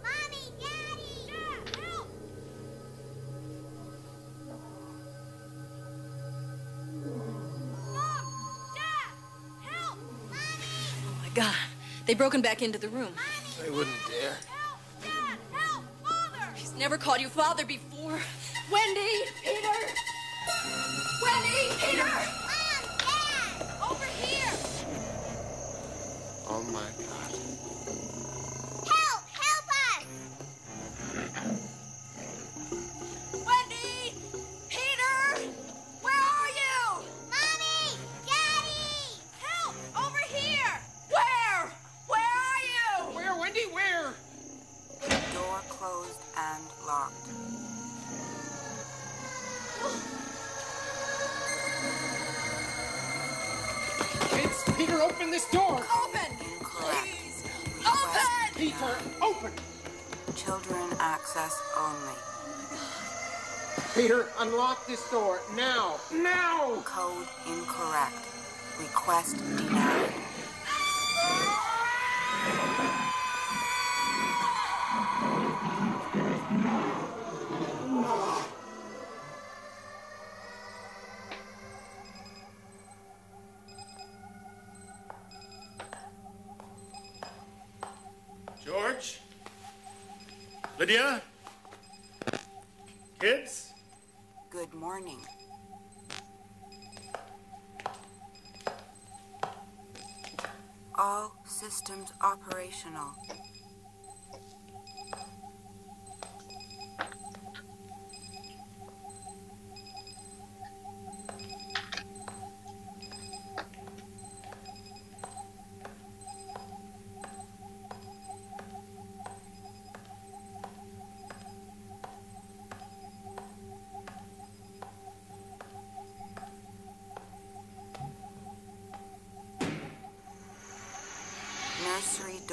[0.00, 1.12] Mommy, Daddy!
[1.28, 2.08] Dad, help!
[7.92, 8.24] Mom!
[8.74, 9.12] Dad!
[9.60, 9.98] Help!
[10.32, 11.54] Oh my god.
[12.06, 13.12] They broken back into the room.
[13.62, 14.38] They wouldn't dare.
[16.78, 18.18] Never called you father before.
[18.70, 19.24] Wendy!
[19.42, 19.68] Peter!
[21.22, 21.74] Wendy!
[21.80, 22.33] Peter!
[64.86, 65.96] This door now.
[66.12, 66.82] Now.
[66.84, 68.14] Code incorrect.
[68.78, 69.83] Request denied.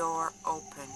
[0.02, 0.90] Door open.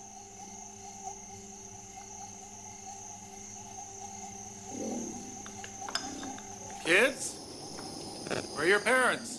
[6.83, 7.35] Kids?
[8.55, 9.34] Where are your parents?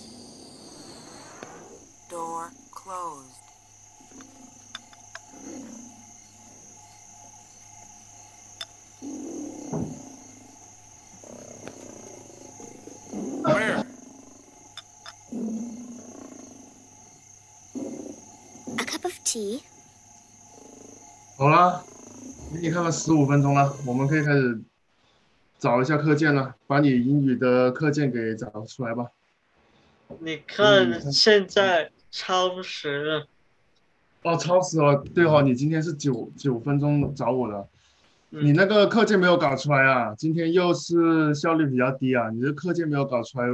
[19.37, 19.61] Tea.
[21.37, 21.83] 好啦，
[22.59, 24.59] 你看看十五分钟了，我们可以开始
[25.59, 29.09] 找一下课件了，把你英语的课件给找出来吧。
[30.21, 33.27] 你看现在超时了。
[34.23, 37.69] 哦，超时了，对哦，你今天是九九分钟找我的，
[38.31, 43.47] 嗯你那个课件没有搞出来啊，今天又是效率比较低啊，你的课件没有搞出来，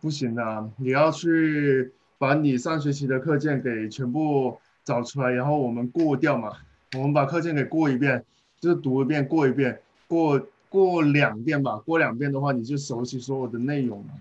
[0.00, 4.58] 不行的啊，你要去把你上学期的课件给全部
[4.88, 6.50] 找出来，然后我们过掉嘛，
[6.96, 8.24] 我们把课件给过一遍，
[8.58, 14.14] 就是读一遍过一遍，过过两遍吧，过两遍的话你就熟悉所有的内容了，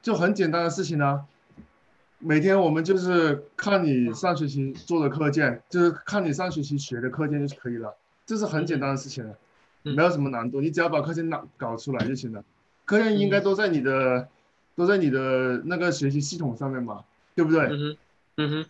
[0.00, 1.26] 就很简单的事情啊。
[2.20, 7.94] 每天我们就是看你上学期做的课件，就是看你上学期学的课件就可以了，
[8.24, 9.36] 这是很简单的事情了，
[9.82, 12.42] 嗯没有什么难度，你只要把课件拿搞出来就行了。
[12.86, 14.26] 课件应该都在你的，
[14.74, 17.04] 都在你的那个学习系统上面嘛，
[17.34, 17.66] 对不对？
[17.66, 17.96] 嗯哼，
[18.36, 18.66] 嗯哼，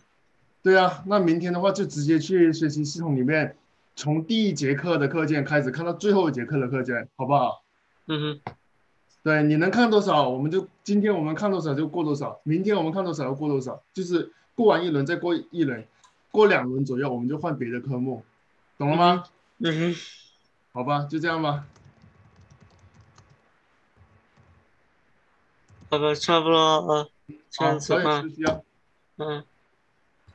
[0.65, 3.55] 对啊，那明天的话就直接去学习系统里面，
[3.95, 7.61] 从第一节课的课件开始看到最后一节课的课件，好不好？
[8.07, 8.53] 嗯哼，
[9.21, 15.85] 对，你能看多少，我们就今天我们看多少就过多少，明天我们看多少就过多少，就是过完一轮再过一轮，
[16.31, 18.23] 过两轮左右我们就换别的科目，
[18.79, 19.25] 懂了吗？
[19.59, 19.95] 嗯哼，
[20.73, 21.67] 好吧，就这样吧。
[25.91, 27.07] 好吧，差不多了，
[27.51, 28.61] 这好，样子吧休，息啊。
[29.17, 29.43] 嗯。